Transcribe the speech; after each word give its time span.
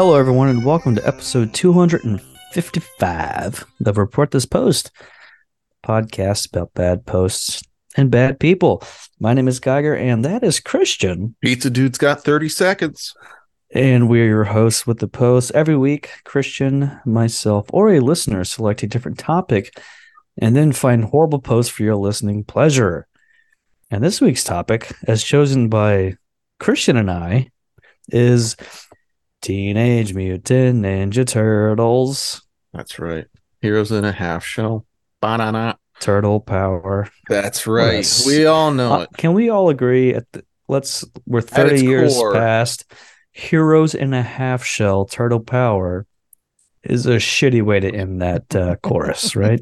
Hello, 0.00 0.14
everyone, 0.14 0.48
and 0.48 0.64
welcome 0.64 0.94
to 0.94 1.06
episode 1.06 1.52
255 2.52 3.66
of 3.84 3.98
Report 3.98 4.30
This 4.30 4.46
Post 4.46 4.90
podcast 5.84 6.48
about 6.48 6.72
bad 6.72 7.04
posts 7.04 7.62
and 7.94 8.10
bad 8.10 8.40
people. 8.40 8.82
My 9.20 9.34
name 9.34 9.48
is 9.48 9.60
Geiger, 9.60 9.94
and 9.94 10.24
that 10.24 10.42
is 10.42 10.58
Christian, 10.58 11.36
Pizza 11.42 11.68
Dude's 11.68 11.98
got 11.98 12.24
30 12.24 12.48
seconds. 12.48 13.14
and 13.74 14.08
we're 14.08 14.26
your 14.26 14.44
hosts 14.44 14.86
with 14.86 14.98
the 14.98 15.08
post. 15.08 15.50
Every 15.54 15.76
week, 15.76 16.10
Christian, 16.24 16.98
myself, 17.04 17.66
or 17.70 17.90
a 17.90 18.00
listener 18.00 18.44
select 18.44 18.82
a 18.82 18.86
different 18.86 19.18
topic 19.18 19.78
and 20.38 20.56
then 20.56 20.72
find 20.72 21.04
horrible 21.04 21.40
posts 21.40 21.70
for 21.70 21.82
your 21.82 21.96
listening 21.96 22.44
pleasure. 22.44 23.06
And 23.90 24.02
this 24.02 24.22
week's 24.22 24.44
topic, 24.44 24.90
as 25.06 25.22
chosen 25.22 25.68
by 25.68 26.14
Christian 26.58 26.96
and 26.96 27.10
I, 27.10 27.50
is 28.08 28.56
Teenage 29.42 30.14
Mutant 30.14 30.82
Ninja 30.84 31.26
Turtles. 31.26 32.42
That's 32.72 32.98
right. 32.98 33.26
Heroes 33.60 33.90
in 33.92 34.04
a 34.04 34.12
half 34.12 34.44
shell. 34.44 34.84
Banana. 35.20 35.78
Turtle 36.00 36.38
power. 36.40 37.08
That's 37.28 37.66
right. 37.66 37.94
Yes. 37.96 38.24
We 38.26 38.46
all 38.46 38.70
know 38.72 38.92
Uh, 38.92 39.00
it. 39.00 39.08
can 39.16 39.32
we 39.34 39.48
all 39.50 39.68
agree 39.68 40.14
at 40.14 40.30
the, 40.32 40.44
let's 40.68 41.04
we're 41.26 41.40
30 41.40 41.82
years 41.84 42.14
core. 42.14 42.32
past 42.34 42.84
heroes 43.32 43.94
in 43.96 44.14
a 44.14 44.22
half 44.22 44.64
shell 44.64 45.04
turtle 45.06 45.40
power 45.40 46.06
is 46.84 47.06
a 47.06 47.16
shitty 47.16 47.62
way 47.62 47.80
to 47.80 47.92
end 47.92 48.22
that 48.22 48.54
uh, 48.54 48.76
chorus 48.76 49.34
right 49.34 49.60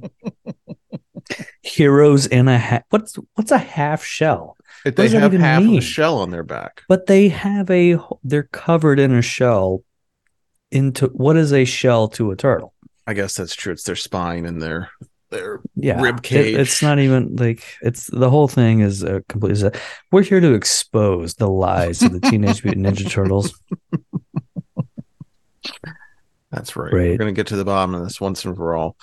heroes 1.62 2.26
in 2.26 2.48
a 2.48 2.58
half 2.58 2.82
what's 2.90 3.16
what's 3.34 3.50
a 3.50 3.58
half 3.58 4.04
shell 4.04 4.55
what 4.86 4.96
they 4.96 5.08
have 5.08 5.32
half 5.32 5.62
of 5.62 5.70
a 5.70 5.80
shell 5.80 6.18
on 6.18 6.30
their 6.30 6.42
back. 6.44 6.82
but 6.88 7.06
they 7.06 7.28
have 7.28 7.70
a 7.70 7.98
they're 8.24 8.44
covered 8.52 8.98
in 8.98 9.12
a 9.14 9.22
shell 9.22 9.82
into 10.70 11.06
what 11.08 11.36
is 11.36 11.52
a 11.52 11.64
shell 11.64 12.08
to 12.08 12.30
a 12.30 12.36
turtle 12.36 12.72
I 13.08 13.14
guess 13.14 13.36
that's 13.36 13.54
true. 13.54 13.72
It's 13.72 13.84
their 13.84 13.94
spine 13.94 14.46
and 14.46 14.60
their 14.60 14.90
their 15.30 15.60
yeah 15.76 16.00
Rib 16.00 16.18
it- 16.18 16.22
cage. 16.22 16.56
it's 16.56 16.82
not 16.82 16.98
even 16.98 17.36
like 17.36 17.62
it's 17.82 18.06
the 18.06 18.30
whole 18.30 18.48
thing 18.48 18.80
is 18.80 19.02
a 19.02 19.22
complete 19.28 19.62
we're 20.12 20.22
here 20.22 20.40
to 20.40 20.54
expose 20.54 21.34
the 21.34 21.48
lies 21.48 22.02
of 22.02 22.12
the 22.12 22.20
teenage 22.20 22.64
mutant 22.64 22.86
ninja 22.86 23.08
turtles 23.10 23.52
that's 26.52 26.76
right. 26.76 26.92
Right. 26.92 27.10
We're 27.10 27.16
gonna 27.18 27.32
get 27.32 27.48
to 27.48 27.56
the 27.56 27.64
bottom 27.64 27.94
of 27.94 28.02
this 28.04 28.20
once 28.20 28.44
and 28.44 28.56
for 28.56 28.74
all. 28.76 28.96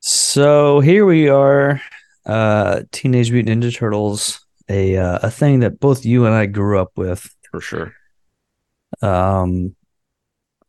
so 0.00 0.80
here 0.80 1.04
we 1.04 1.28
are 1.28 1.80
uh 2.26 2.82
teenage 2.92 3.30
mutant 3.32 3.62
ninja 3.64 3.74
turtles 3.74 4.40
a 4.70 4.96
uh, 4.96 5.18
a 5.22 5.30
thing 5.30 5.60
that 5.60 5.80
both 5.80 6.04
you 6.06 6.24
and 6.26 6.34
i 6.34 6.46
grew 6.46 6.78
up 6.78 6.92
with 6.96 7.28
For 7.50 7.60
sure. 7.60 7.92
um 9.02 9.74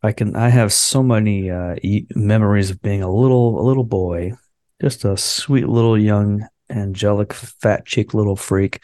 i 0.03 0.11
can 0.11 0.35
i 0.35 0.49
have 0.49 0.73
so 0.73 1.03
many 1.03 1.49
uh 1.51 1.75
e- 1.83 2.07
memories 2.15 2.69
of 2.71 2.81
being 2.81 3.03
a 3.03 3.11
little 3.11 3.59
a 3.61 3.63
little 3.63 3.83
boy 3.83 4.33
just 4.81 5.05
a 5.05 5.15
sweet 5.17 5.67
little 5.69 5.97
young 5.97 6.47
angelic 6.69 7.33
fat 7.33 7.85
cheek 7.85 8.13
little 8.13 8.35
freak 8.35 8.83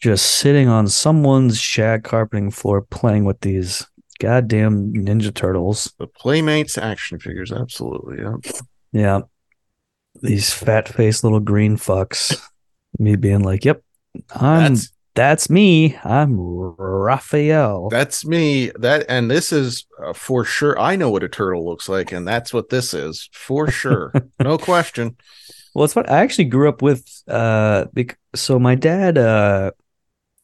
just 0.00 0.24
sitting 0.36 0.68
on 0.68 0.86
someone's 0.88 1.58
shag 1.60 2.04
carpeting 2.04 2.50
floor 2.50 2.80
playing 2.82 3.24
with 3.24 3.40
these 3.40 3.86
goddamn 4.20 4.92
ninja 4.92 5.34
turtles 5.34 5.92
The 5.98 6.06
Playmates 6.06 6.76
action 6.78 7.18
figures, 7.18 7.52
absolutely. 7.52 8.18
Yeah. 8.22 8.36
yeah 8.92 9.20
these 10.22 10.52
fat 10.52 10.88
faced 10.88 11.24
little 11.24 11.40
green 11.40 11.76
fucks 11.78 12.36
me 12.98 13.16
being 13.16 13.42
like 13.42 13.64
yep 13.64 13.82
i'm 14.34 14.74
That's 14.74 14.92
that's 15.14 15.50
me 15.50 15.96
i'm 16.04 16.36
raphael 16.38 17.88
that's 17.90 18.24
me. 18.24 18.70
That 18.78 19.06
and 19.08 19.30
this 19.30 19.52
is 19.52 19.84
uh, 20.02 20.12
for 20.12 20.44
sure. 20.44 20.78
I 20.78 20.94
know 20.96 21.10
what 21.10 21.24
a 21.24 21.28
turtle 21.28 21.66
looks 21.66 21.88
like, 21.88 22.12
and 22.12 22.26
that's 22.26 22.54
what 22.54 22.68
this 22.68 22.94
is 22.94 23.28
for 23.32 23.70
sure. 23.70 24.12
no 24.40 24.56
question. 24.56 25.16
Well, 25.74 25.84
it's 25.84 25.96
what 25.96 26.08
I 26.10 26.20
actually 26.20 26.44
grew 26.44 26.68
up 26.68 26.80
with. 26.80 27.04
Uh, 27.28 27.86
bec- 27.92 28.18
so 28.34 28.58
my 28.60 28.76
dad, 28.76 29.18
uh, 29.18 29.72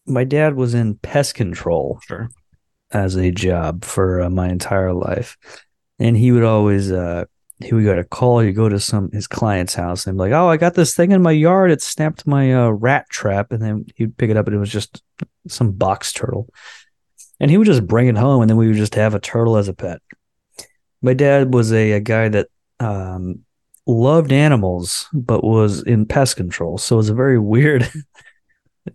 my 0.07 0.25
dad 0.25 0.57
was 0.57 0.75
in 0.75 0.97
pest 0.97 1.35
control 1.37 2.01
Sure. 2.07 2.29
as 2.91 3.15
a 3.17 3.31
job 3.31 3.85
for 3.85 4.21
uh, 4.23 4.31
my 4.31 4.49
entire 4.49 4.93
life, 4.93 5.37
and 6.01 6.17
he 6.17 6.33
would 6.33 6.45
always, 6.45 6.91
uh, 6.91 7.25
he 7.65 7.73
would 7.73 7.85
get 7.85 7.99
a 7.99 8.05
call. 8.05 8.43
You 8.43 8.53
go 8.53 8.69
to 8.69 8.79
some 8.79 9.11
his 9.13 9.27
client's 9.27 9.75
house 9.75 10.07
and 10.07 10.17
be 10.17 10.21
like, 10.21 10.33
"Oh, 10.33 10.49
I 10.49 10.57
got 10.57 10.75
this 10.75 10.95
thing 10.95 11.13
in 11.13 11.23
my 11.23 11.33
yard. 11.33 11.71
It 11.71 11.83
snapped 11.83 12.27
my 12.27 12.53
uh, 12.53 12.69
rat 12.71 13.07
trap," 13.11 13.53
and 13.53 13.63
then 13.63 13.87
he'd 13.97 14.17
pick 14.17 14.31
it 14.31 14.37
up 14.37 14.47
and 14.47 14.57
it 14.57 14.61
was 14.61 14.73
just 14.73 15.03
some 15.49 15.73
box 15.73 16.13
turtle, 16.13 16.49
and 17.41 17.51
he 17.51 17.59
would 17.59 17.67
just 17.67 17.87
bring 17.87 18.09
it 18.09 18.17
home, 18.17 18.43
and 18.43 18.51
then 18.51 18.57
we 18.57 18.69
would 18.69 18.77
just 18.77 18.95
have 18.95 19.15
a 19.15 19.21
turtle 19.21 19.57
as 19.57 19.69
a 19.69 19.75
pet. 19.75 20.01
My 21.03 21.15
dad 21.15 21.55
was 21.55 21.73
a, 21.73 21.93
a 21.93 22.01
guy 22.01 22.29
that 22.29 22.49
um, 22.81 23.45
loved 23.87 24.33
animals 24.33 25.09
but 25.13 25.45
was 25.45 25.83
in 25.85 26.07
pest 26.07 26.37
control 26.37 26.77
so 26.77 26.97
it 26.97 26.99
was 26.99 27.09
a 27.09 27.15
very 27.15 27.39
weird 27.39 27.89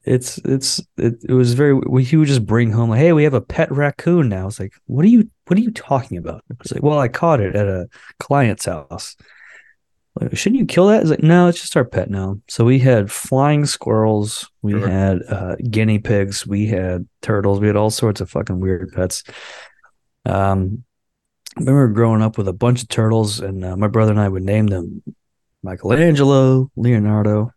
it's 0.03 0.37
it's 0.39 0.79
it, 0.97 1.15
it 1.27 1.33
was 1.33 1.53
very 1.53 1.73
we- 1.73 2.03
he 2.03 2.17
would 2.17 2.27
just 2.27 2.45
bring 2.45 2.71
home 2.71 2.89
like 2.89 2.99
hey 2.99 3.13
we 3.13 3.23
have 3.23 3.33
a 3.33 3.41
pet 3.41 3.71
raccoon 3.71 4.29
now. 4.29 4.47
It's 4.47 4.59
like 4.59 4.73
what 4.87 5.03
are 5.05 5.09
you 5.09 5.29
what 5.47 5.57
are 5.57 5.61
you 5.61 5.71
talking 5.71 6.17
about? 6.17 6.43
It's 6.59 6.71
like 6.71 6.83
well 6.83 6.99
i 6.99 7.07
caught 7.07 7.39
it 7.41 7.55
at 7.55 7.67
a 7.67 7.87
client's 8.19 8.65
house. 8.65 9.15
Like, 10.19 10.35
shouldn't 10.35 10.59
you 10.59 10.65
kill 10.65 10.87
that? 10.87 11.01
It's 11.01 11.09
like 11.09 11.23
no 11.23 11.47
it's 11.47 11.61
just 11.61 11.75
our 11.77 11.85
pet 11.85 12.09
now. 12.09 12.39
So 12.47 12.65
we 12.65 12.79
had 12.79 13.11
flying 13.11 13.65
squirrels 13.65 14.49
we 14.61 14.73
Sure. 14.73 14.87
had 14.87 15.19
uh, 15.29 15.55
guinea 15.69 15.99
pigs 15.99 16.45
we 16.47 16.67
had 16.67 17.07
turtles 17.21 17.59
we 17.59 17.67
had 17.67 17.75
all 17.77 17.89
sorts 17.89 18.21
of 18.21 18.29
fucking 18.29 18.59
weird 18.59 18.91
pets. 18.93 19.23
Um 20.25 20.83
I 21.57 21.61
remember 21.61 21.89
growing 21.89 22.21
up 22.21 22.37
with 22.37 22.47
a 22.47 22.53
bunch 22.53 22.81
of 22.81 22.87
turtles, 22.87 23.41
and 23.41 23.65
uh, 23.65 23.75
my 23.75 23.87
brother 23.89 24.11
and 24.11 24.21
I 24.21 24.29
would 24.29 24.41
name 24.43 24.67
them 24.67 25.03
Michelangelo, 25.63 26.71
Leonardo, 26.77 27.51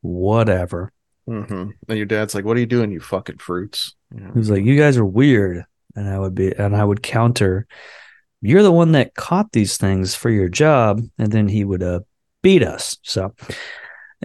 whatever. 0.00 0.92
Hmm 1.26 1.70
And 1.88 1.96
your 1.98 2.06
dad's 2.06 2.34
like, 2.34 2.44
"What 2.44 2.56
are 2.56 2.60
you 2.60 2.66
doing, 2.66 2.90
you 2.92 3.00
fucking 3.00 3.38
fruits?" 3.38 3.94
Yeah. 4.14 4.32
He 4.32 4.38
was 4.38 4.50
like, 4.50 4.64
"You 4.64 4.76
guys 4.78 4.96
are 4.96 5.04
weird," 5.04 5.64
and 5.94 6.08
I 6.08 6.18
would 6.18 6.34
be, 6.34 6.52
and 6.56 6.74
I 6.76 6.84
would 6.84 7.02
counter, 7.02 7.66
"You're 8.40 8.62
the 8.62 8.72
one 8.72 8.92
that 8.92 9.14
caught 9.14 9.52
these 9.52 9.76
things 9.76 10.14
for 10.14 10.30
your 10.30 10.48
job," 10.48 11.02
and 11.18 11.32
then 11.32 11.48
he 11.48 11.64
would 11.64 11.82
uh, 11.82 12.00
beat 12.42 12.62
us. 12.62 12.96
So, 13.02 13.34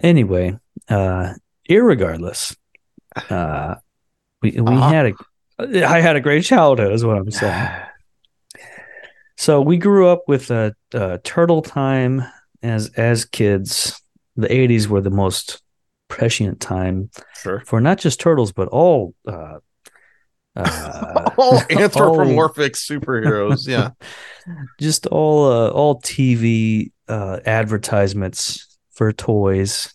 anyway, 0.02 0.58
uh, 0.88 1.34
irregardless, 1.68 2.56
uh, 3.30 3.76
we 4.42 4.52
we 4.52 4.74
Uh-huh. 4.76 4.92
had 4.92 5.06
a, 5.58 5.86
I 5.88 6.00
had 6.00 6.16
a 6.16 6.20
great 6.20 6.44
childhood, 6.44 6.92
is 6.92 7.04
what 7.04 7.16
I'm 7.18 7.30
saying. 7.30 7.68
So 9.36 9.60
we 9.60 9.76
grew 9.76 10.06
up 10.08 10.22
with 10.28 10.50
a, 10.50 10.74
uh 10.94 11.18
turtle 11.24 11.62
time 11.62 12.22
as 12.62 12.90
as 12.96 13.24
kids. 13.24 14.00
The 14.36 14.46
'80s 14.48 14.86
were 14.88 15.00
the 15.00 15.10
most 15.10 15.62
prescient 16.12 16.60
time 16.60 17.10
Sure. 17.42 17.62
for 17.66 17.80
not 17.80 17.98
just 17.98 18.20
turtles 18.20 18.52
but 18.52 18.68
all 18.68 19.14
uh, 19.26 19.58
uh, 20.54 21.30
all 21.38 21.60
anthropomorphic 21.70 22.74
superheroes. 22.74 23.66
Yeah. 23.66 23.90
just 24.80 25.06
all 25.06 25.50
uh, 25.50 25.68
all 25.70 26.00
TV 26.00 26.90
uh, 27.08 27.40
advertisements 27.46 28.78
for 28.90 29.12
toys 29.12 29.94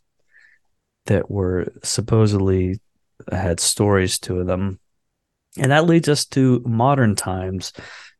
that 1.05 1.29
were 1.29 1.71
supposedly 1.83 2.79
had 3.31 3.59
stories 3.59 4.17
to 4.19 4.43
them, 4.43 4.79
and 5.57 5.71
that 5.71 5.85
leads 5.85 6.09
us 6.09 6.25
to 6.25 6.61
modern 6.65 7.15
times. 7.15 7.73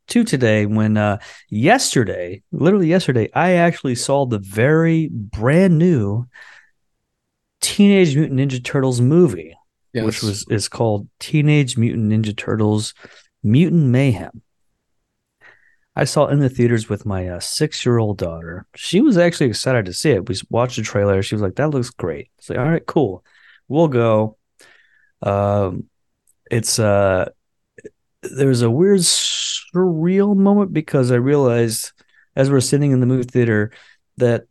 To 0.09 0.23
today, 0.23 0.65
when 0.65 0.95
uh, 0.95 1.17
yesterday, 1.49 2.41
literally 2.53 2.87
yesterday, 2.87 3.29
I 3.33 3.53
actually 3.53 3.95
saw 3.95 4.25
the 4.25 4.39
very 4.39 5.09
brand 5.11 5.77
new 5.77 6.27
Teenage 7.61 8.15
Mutant 8.15 8.39
Ninja 8.39 8.63
Turtles 8.63 9.01
movie. 9.01 9.55
which 10.05 10.21
was 10.21 10.45
is 10.49 10.67
called 10.67 11.07
Teenage 11.19 11.77
Mutant 11.77 12.11
Ninja 12.11 12.35
Turtles 12.35 12.93
Mutant 13.43 13.85
Mayhem. 13.85 14.41
I 15.95 16.03
saw 16.03 16.27
it 16.27 16.33
in 16.33 16.39
the 16.39 16.49
theaters 16.49 16.89
with 16.89 17.07
my 17.07 17.27
uh, 17.27 17.39
six 17.39 17.83
year 17.83 17.97
old 17.97 18.19
daughter. 18.19 18.67
She 18.75 19.01
was 19.01 19.17
actually 19.17 19.47
excited 19.47 19.85
to 19.85 19.93
see 19.93 20.11
it. 20.11 20.29
We 20.29 20.35
watched 20.49 20.75
the 20.75 20.83
trailer. 20.83 21.23
She 21.23 21.33
was 21.33 21.41
like, 21.41 21.55
"That 21.55 21.69
looks 21.69 21.89
great." 21.89 22.29
It's 22.37 22.49
like, 22.49 22.59
"All 22.59 22.65
right, 22.69 22.85
cool, 22.85 23.25
we'll 23.67 23.87
go." 23.87 24.37
Um, 25.23 25.85
it's 26.51 26.77
uh, 26.77 27.29
there 28.21 28.47
was 28.47 28.61
a 28.61 28.69
weird 28.69 28.99
surreal 28.99 30.35
moment 30.35 30.71
because 30.73 31.11
I 31.11 31.15
realized 31.15 31.91
as 32.35 32.51
we're 32.51 32.59
sitting 32.59 32.91
in 32.91 32.99
the 32.99 33.07
movie 33.07 33.23
theater 33.23 33.71
that 34.17 34.45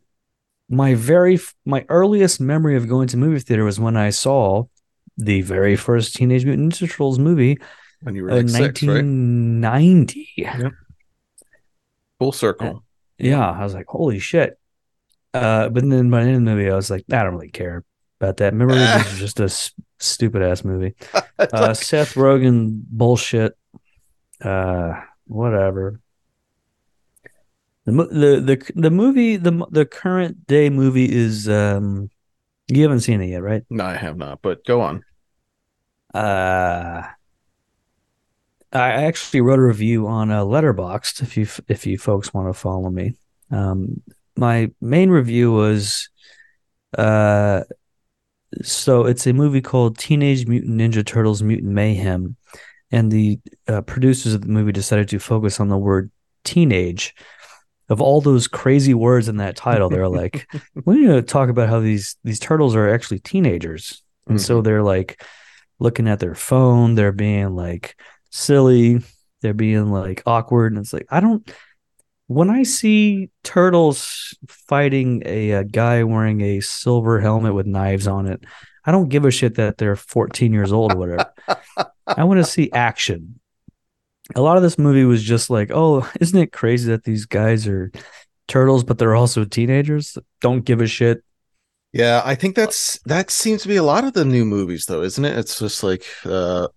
my 0.69 0.95
very 0.95 1.39
my 1.65 1.85
earliest 1.89 2.41
memory 2.41 2.77
of 2.77 2.89
going 2.89 3.09
to 3.09 3.17
movie 3.17 3.39
theater 3.41 3.65
was 3.65 3.79
when 3.81 3.97
I 3.97 4.11
saw 4.11 4.65
the 5.17 5.41
very 5.43 5.77
first 5.77 6.15
Teenage 6.15 6.45
Mutant 6.45 6.73
Ninja 6.75 6.91
Turtles 6.91 7.19
movie 7.19 7.59
When 8.03 8.15
you 8.15 8.25
were 8.25 8.31
in 8.31 8.47
like 8.53 8.77
six, 8.77 8.83
right? 8.83 8.95
1990. 8.97 10.29
Full 12.19 12.33
circle. 12.33 12.83
Yeah, 13.19 13.51
I 13.51 13.63
was 13.63 13.75
like, 13.75 13.87
holy 13.89 14.19
shit. 14.19 14.59
Uh, 15.35 15.69
but 15.69 15.89
then 15.89 16.11
by 16.11 16.23
the 16.25 16.31
end 16.31 16.37
of 16.39 16.45
the 16.45 16.51
movie, 16.57 16.71
I 16.71 16.75
was 16.75 16.91
like, 16.91 17.05
I 17.13 17.23
don't 17.23 17.35
really 17.35 17.51
care 17.51 17.85
about 18.21 18.39
that. 18.39 18.53
Remember, 18.53 18.75
this 18.75 19.13
is 19.13 19.19
just 19.27 19.41
a 19.41 19.45
s- 19.45 19.73
stupid 19.99 20.43
ass 20.43 20.65
movie. 20.65 20.95
Uh, 21.39 21.49
like- 21.53 21.77
Seth 21.77 22.15
Rogen 22.15 22.81
bullshit. 22.89 23.55
Uh, 24.43 24.95
whatever. 25.27 26.01
The, 27.87 27.93
the 27.93 28.41
the 28.41 28.73
the 28.75 28.91
movie 28.91 29.37
the 29.37 29.65
the 29.71 29.87
current 29.87 30.47
day 30.47 30.71
movie 30.71 31.11
is 31.11 31.49
um 31.49 32.11
you 32.67 32.83
haven't 32.83 33.01
seen 33.01 33.21
it 33.21 33.29
yet 33.29 33.43
right 33.43 33.63
no, 33.71 33.85
I 33.85 33.95
have 33.97 34.17
not. 34.17 34.43
But 34.43 34.65
go 34.65 34.81
on. 34.81 35.05
uh 36.13 37.03
I 38.73 38.89
actually 39.05 39.41
wrote 39.41 39.61
a 39.61 39.63
review 39.63 40.07
on 40.09 40.31
a 40.31 40.45
letterboxd 40.45 41.23
if 41.23 41.37
you 41.37 41.47
if 41.69 41.87
you 41.87 41.97
folks 41.97 42.35
want 42.35 42.49
to 42.49 42.59
follow 42.59 42.91
me 42.91 43.15
um 43.51 44.03
my 44.37 44.71
main 44.81 45.09
review 45.11 45.53
was 45.53 46.09
uh 46.99 47.63
so 48.63 49.07
it's 49.07 49.27
a 49.27 49.33
movie 49.33 49.61
called 49.61 49.99
Teenage 49.99 50.47
Mutant 50.47 50.81
Ninja 50.81 51.05
Turtles 51.07 51.43
Mutant 51.43 51.73
Mayhem 51.73 52.37
and 52.91 53.11
the 53.11 53.39
uh, 53.69 53.83
producers 53.83 54.35
of 54.35 54.43
the 54.43 54.49
movie 54.49 54.73
decided 54.73 55.09
to 55.11 55.19
focus 55.19 55.61
on 55.61 55.69
the 55.69 55.77
word 55.77 56.11
teenage 56.45 57.15
of 57.89 58.01
all 58.01 58.21
those 58.21 58.49
crazy 58.49 58.95
words 58.95 59.29
in 59.29 59.37
that 59.37 59.57
title 59.57 59.89
they're 59.89 60.09
like 60.09 60.49
we 60.85 61.01
need 61.01 61.07
to 61.07 61.23
talk 61.23 61.49
about 61.49 61.69
how 61.69 61.81
these 61.81 62.17
these 62.25 62.41
turtles 62.41 62.75
are 62.75 62.93
actually 62.93 63.19
teenagers. 63.19 64.03
And 64.29 64.41
so 64.43 64.57
hmm. 64.57 64.65
they're 64.65 64.83
like 64.83 65.23
looking 65.79 66.09
at 66.09 66.19
their 66.19 66.35
phone 66.35 66.95
they're 66.95 67.13
being 67.13 67.55
like 67.55 68.01
silly 68.31 69.01
they're 69.43 69.55
being 69.55 69.91
like 69.91 70.23
awkward 70.27 70.73
and 70.73 70.81
it's 70.81 70.93
like 70.93 71.07
i 71.11 71.21
don't 71.21 71.53
when 72.27 72.51
i 72.51 72.63
see 72.63 73.31
turtles 73.45 74.37
fighting 74.49 75.23
a, 75.27 75.53
a 75.53 75.65
guy 75.65 76.03
wearing 76.03 76.41
a 76.41 76.61
silver 76.61 77.21
helmet 77.21 77.55
with 77.55 77.67
knives 77.67 78.09
on 78.09 78.27
it 78.27 78.43
i 78.85 78.91
don't 78.91 79.11
give 79.11 79.25
a 79.25 79.31
shit 79.31 79.57
that 79.57 79.77
they're 79.79 79.97
14 79.97 80.53
years 80.53 80.73
old 80.73 80.95
or 80.95 80.97
whatever. 80.97 81.33
I 82.07 82.25
want 82.25 82.39
to 82.39 82.51
see 82.51 82.71
action 82.73 83.41
a 84.35 84.41
lot 84.41 84.57
of 84.57 84.63
this 84.63 84.79
movie 84.79 85.05
was 85.05 85.23
just 85.23 85.51
like 85.51 85.71
oh 85.73 86.09
isn't 86.21 86.39
it 86.39 86.53
crazy 86.53 86.91
that 86.91 87.05
these 87.05 87.27
guys 87.27 87.67
are 87.67 87.91
turtles 88.49 88.85
but 88.85 88.99
they're 88.99 89.15
also 89.15 89.45
teenagers 89.45 90.17
don't 90.41 90.65
give 90.65 90.81
a 90.81 90.87
shit 90.87 91.23
Yeah, 91.93 92.21
I 92.25 92.35
think 92.35 92.57
that's 92.57 92.99
that 93.05 93.31
seems 93.31 93.63
to 93.63 93.69
be 93.69 93.77
a 93.77 93.83
lot 93.83 94.05
of 94.05 94.13
the 94.13 94.25
new 94.25 94.45
movies, 94.45 94.87
though, 94.87 95.03
isn't 95.03 95.25
it? 95.25 95.39
It's 95.39 95.59
just 95.59 95.83
like 95.83 96.05
uh 96.25 96.69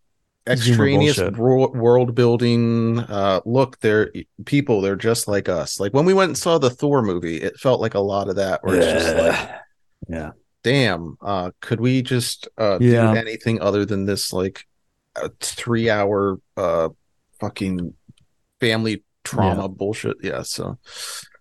extraneous 0.48 1.18
world 1.19 2.16
building. 2.16 3.00
Uh, 3.00 3.42
look, 3.46 3.80
they're 3.81 4.12
people. 4.45 4.81
They're 4.81 4.95
just 4.95 5.28
like 5.28 5.50
us. 5.50 5.80
Like 5.80 5.94
when 5.94 6.06
we 6.06 6.13
went 6.13 6.30
and 6.30 6.38
saw 6.38 6.57
the 6.57 6.69
Thor 6.69 7.02
movie, 7.02 7.38
it 7.42 7.60
felt 7.60 7.81
like 7.81 7.95
a 7.95 8.00
lot 8.00 8.30
of 8.30 8.38
that. 8.38 8.63
Where 8.63 8.75
it's 8.78 8.88
just 8.88 9.16
like, 9.16 9.50
yeah 10.07 10.31
damn, 10.63 11.18
uh, 11.22 11.52
could 11.62 11.80
we 11.80 12.02
just 12.02 12.48
uh 12.57 12.80
Yeah. 12.80 13.12
do 13.12 13.16
anything 13.16 13.62
other 13.62 13.86
than 13.86 14.06
this 14.06 14.34
like 14.34 14.66
a 15.16 15.30
three 15.42 15.90
hour 15.90 16.40
uh 16.57 16.90
fucking 17.40 17.94
family 18.60 19.04
trauma 19.24 19.68
bullshit? 19.70 20.18
Yeah. 20.22 20.42
So 20.44 20.78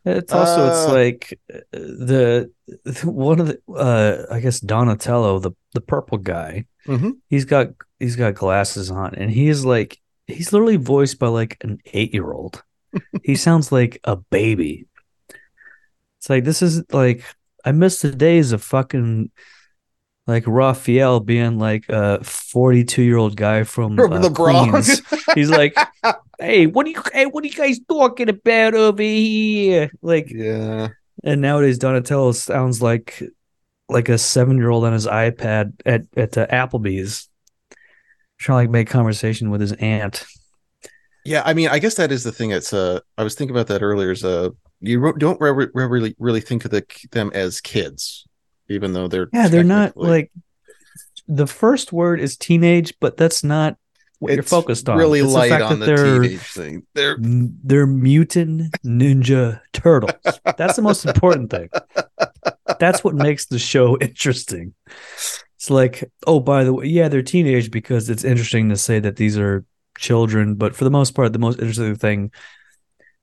It's 0.05 0.33
also 0.33 0.69
it's 0.69 0.87
Uh, 0.89 0.93
like 0.95 1.41
uh, 1.53 1.59
the 1.73 2.50
one 3.05 3.41
of 3.41 3.47
the 3.49 3.61
uh 3.75 4.27
I 4.31 4.41
guess 4.41 4.61
Donatello, 4.61 5.39
the 5.39 5.53
the 5.75 5.81
purple 5.81 6.19
guy. 6.19 6.67
Mhm. 6.87 7.19
He's 7.29 7.45
got 7.45 7.69
he's 7.99 8.17
got 8.17 8.35
glasses 8.35 8.91
on 8.91 9.15
and 9.15 9.31
he's 9.31 9.65
like 9.65 9.99
he's 10.27 10.53
literally 10.53 10.77
voiced 10.77 11.19
by 11.19 11.29
like 11.29 11.56
an 11.62 11.79
8-year-old. 11.95 12.62
he 13.23 13.35
sounds 13.35 13.71
like 13.73 14.00
a 14.05 14.17
baby. 14.17 14.87
It's 16.19 16.31
like 16.31 16.45
this 16.45 16.62
is 16.62 16.83
like 16.93 17.23
I 17.65 17.73
miss 17.73 18.00
the 18.03 18.12
days 18.12 18.53
of 18.53 18.62
fucking 18.62 19.31
like 20.28 20.44
Raphael 20.46 21.20
being 21.20 21.58
like 21.58 21.88
a 21.88 22.19
42-year-old 22.22 23.34
guy 23.34 23.62
from, 23.64 23.98
uh, 23.98 24.19
the 24.19 24.28
Bronx. 24.28 25.00
He's 25.34 25.48
like, 25.48 25.75
"Hey, 26.38 26.66
what 26.66 26.86
are 26.86 26.90
you 26.90 27.02
hey, 27.14 27.25
what 27.25 27.42
are 27.42 27.46
you 27.46 27.54
guys 27.54 27.80
talking 27.88 28.28
about 28.28 28.75
over 28.75 29.02
here?" 29.02 29.90
Like 30.02 30.30
yeah. 30.30 30.88
and 31.25 31.40
nowadays 31.40 31.78
Donatello 31.78 32.32
sounds 32.32 32.82
like 32.82 33.22
like 33.88 34.10
a 34.10 34.19
seven 34.19 34.58
year 34.58 34.69
old 34.69 34.84
on 34.84 34.92
his 34.92 35.06
iPad 35.06 35.72
at 35.86 36.02
at 36.14 36.32
the 36.32 36.46
Applebee's, 36.46 37.30
trying 38.36 38.56
to 38.56 38.62
like 38.64 38.70
make 38.70 38.88
conversation 38.88 39.48
with 39.50 39.62
his 39.62 39.72
aunt. 39.72 40.26
Yeah, 41.25 41.42
I 41.46 41.54
mean, 41.54 41.69
I 41.69 41.78
guess 41.78 41.94
that 41.94 42.12
is 42.12 42.22
the 42.22 42.32
thing. 42.32 42.50
It's 42.50 42.75
uh, 42.75 43.00
I 43.16 43.25
was 43.25 43.34
thinking 43.34 43.56
about 43.56 43.69
that 43.69 43.82
earlier. 43.82 44.10
Is 44.10 44.25
uh, 44.25 44.50
you 44.80 45.14
don't 45.16 45.40
re- 45.40 45.52
re- 45.52 45.70
really 45.86 46.14
really 46.19 46.42
think 46.42 46.66
of 46.66 46.70
the 46.70 46.84
them 47.12 47.30
as 47.32 47.62
kids, 47.62 48.27
even 48.69 48.93
though 48.93 49.09
they're 49.09 49.29
Yeah, 49.32 49.49
they're 49.49 49.65
not 49.65 49.97
like 49.97 50.31
the 51.26 51.47
first 51.47 51.93
word 51.93 52.20
is 52.20 52.37
teenage, 52.37 52.94
but 53.00 53.17
that's 53.17 53.44
not 53.44 53.76
what 54.19 54.35
you're 54.35 54.43
focused 54.43 54.88
on. 54.88 54.99
Really 54.99 55.20
It's 55.20 55.32
light 55.32 55.50
fact 55.50 55.65
on 55.65 55.81
that 55.81 55.87
the 55.87 55.94
they're 55.94 56.23
teenage 56.23 56.41
thing. 56.41 56.87
They're 56.94 57.17
they're 57.20 57.87
mutant 57.87 58.73
ninja 58.85 59.61
turtles. 59.73 60.12
That's 60.56 60.76
the 60.76 60.82
most 60.82 61.05
important 61.05 61.50
thing. 61.50 61.69
That's 62.79 63.05
what 63.05 63.15
makes 63.15 63.47
the 63.47 63.59
show 63.59 63.97
interesting. 64.00 64.75
It's 65.56 65.71
like, 65.71 66.11
oh, 66.26 66.41
by 66.41 66.64
the 66.64 66.73
way, 66.73 66.87
yeah, 66.87 67.09
they're 67.09 67.23
teenage 67.23 67.71
because 67.71 68.09
it's 68.09 68.25
interesting 68.25 68.69
to 68.69 68.76
say 68.76 69.00
that 69.00 69.17
these 69.17 69.37
are 69.37 69.64
children, 69.99 70.55
but 70.55 70.75
for 70.75 70.85
the 70.85 70.91
most 70.91 71.12
part, 71.12 71.32
the 71.32 71.38
most 71.38 71.59
interesting 71.59 71.97
thing 71.97 72.31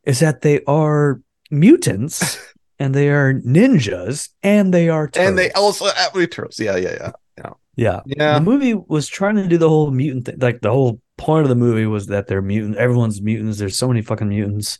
is 0.04 0.20
that 0.20 0.42
they 0.42 0.62
are 0.66 1.22
mutants 1.50 2.38
and 2.80 2.94
they 2.94 3.10
are 3.10 3.34
ninjas 3.34 4.30
and 4.44 4.74
they 4.74 4.90
are 4.90 5.08
turtles. 5.08 5.30
and 5.30 5.38
they 5.38 5.52
also 5.52 5.86
have 5.86 6.14
turtles. 6.30 6.60
Yeah, 6.60 6.76
yeah, 6.76 7.12
yeah. 7.38 7.50
yeah. 7.76 8.02
Yeah. 8.06 8.36
The 8.36 8.46
movie 8.46 8.74
was 8.74 9.08
trying 9.08 9.36
to 9.36 9.48
do 9.48 9.58
the 9.58 9.70
whole 9.70 9.92
mutant 9.92 10.26
thing. 10.26 10.40
Like 10.40 10.62
the 10.62 10.72
whole 10.72 11.02
point 11.18 11.44
of 11.44 11.50
the 11.50 11.56
movie 11.56 11.86
was 11.86 12.08
that 12.08 12.28
they're 12.28 12.42
mutant. 12.42 12.78
Everyone's 12.78 13.22
mutants. 13.22 13.58
There's 13.58 13.78
so 13.78 13.88
many 13.88 14.02
fucking 14.02 14.30
mutants. 14.30 14.80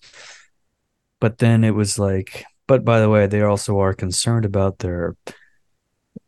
But 1.20 1.38
then 1.38 1.64
it 1.64 1.72
was 1.72 1.98
like, 1.98 2.46
but 2.68 2.84
by 2.84 3.00
the 3.00 3.10
way, 3.10 3.28
they 3.28 3.42
also 3.42 3.80
are 3.80 3.94
concerned 3.94 4.46
about 4.46 4.80
their 4.80 5.16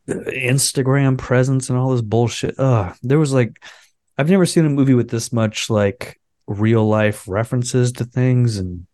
Instagram 0.07 1.17
presence 1.17 1.69
and 1.69 1.77
all 1.77 1.91
this 1.91 2.01
bullshit. 2.01 2.55
Ugh. 2.57 2.95
There 3.03 3.19
was 3.19 3.33
like, 3.33 3.63
I've 4.17 4.29
never 4.29 4.45
seen 4.45 4.65
a 4.65 4.69
movie 4.69 4.93
with 4.93 5.09
this 5.09 5.31
much 5.31 5.69
like 5.69 6.19
real 6.47 6.87
life 6.87 7.27
references 7.27 7.91
to 7.93 8.05
things. 8.05 8.57
And 8.57 8.86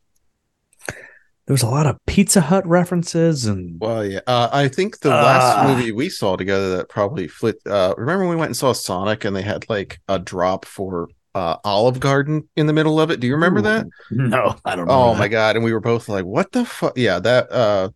there 1.45 1.53
was 1.53 1.63
a 1.63 1.67
lot 1.69 1.85
of 1.85 1.97
Pizza 2.07 2.41
Hut 2.41 2.65
references 2.67 3.45
and 3.45 3.79
Well, 3.81 4.05
yeah. 4.05 4.19
Uh, 4.27 4.49
I 4.51 4.67
think 4.67 4.99
the 4.99 5.11
Ah. 5.11 5.23
last 5.23 5.67
movie 5.69 5.91
we 5.91 6.09
saw 6.09 6.35
together 6.35 6.77
that 6.77 6.89
probably 6.89 7.27
flipped. 7.27 7.67
Uh, 7.67 7.93
remember 7.97 8.23
when 8.25 8.29
we 8.35 8.39
went 8.39 8.49
and 8.49 8.57
saw 8.57 8.71
Sonic 8.73 9.25
and 9.25 9.35
they 9.35 9.41
had 9.41 9.69
like 9.69 9.99
a 10.07 10.19
drop 10.19 10.65
for 10.65 11.09
uh, 11.35 11.57
Olive 11.63 11.99
Garden 11.99 12.47
in 12.55 12.67
the 12.67 12.73
middle 12.73 12.99
of 12.99 13.09
it? 13.11 13.19
Do 13.19 13.27
you 13.27 13.33
remember 13.33 13.61
that? 13.61 13.87
No, 14.11 14.55
I 14.65 14.75
don't 14.75 14.87
know. 14.87 14.93
Oh 14.93 15.15
my 15.15 15.27
god! 15.27 15.55
And 15.55 15.65
we 15.65 15.73
were 15.73 15.79
both 15.79 16.07
like, 16.07 16.25
"What 16.25 16.51
the 16.51 16.63
fuck?" 16.65 16.93
Yeah, 16.97 17.19
that. 17.19 17.51
uh 17.51 17.89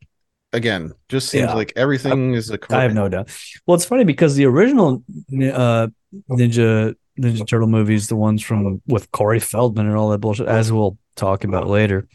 Again, 0.53 0.93
just 1.09 1.27
seems 1.29 1.47
Yeah. 1.49 1.53
like 1.53 1.73
everything 1.75 2.33
is 2.33 2.49
a. 2.49 2.57
I 2.69 2.83
have 2.83 2.93
no 2.93 3.09
doubt. 3.09 3.29
Well, 3.67 3.75
it's 3.75 3.83
funny 3.85 4.05
because 4.05 4.35
the 4.35 4.45
original 4.45 5.03
uh, 5.33 5.87
Ninja 6.31 6.95
Ninja 7.19 7.45
Turtle 7.47 7.67
movies, 7.67 8.07
the 8.07 8.15
ones 8.15 8.41
from 8.41 8.81
with 8.87 9.11
Corey 9.11 9.41
Feldman 9.41 9.87
and 9.87 9.95
all 9.97 10.09
that 10.09 10.19
bullshit, 10.19 10.47
as 10.47 10.71
we'll 10.71 10.97
talk 11.17 11.43
about 11.43 11.67
later, 11.67 12.07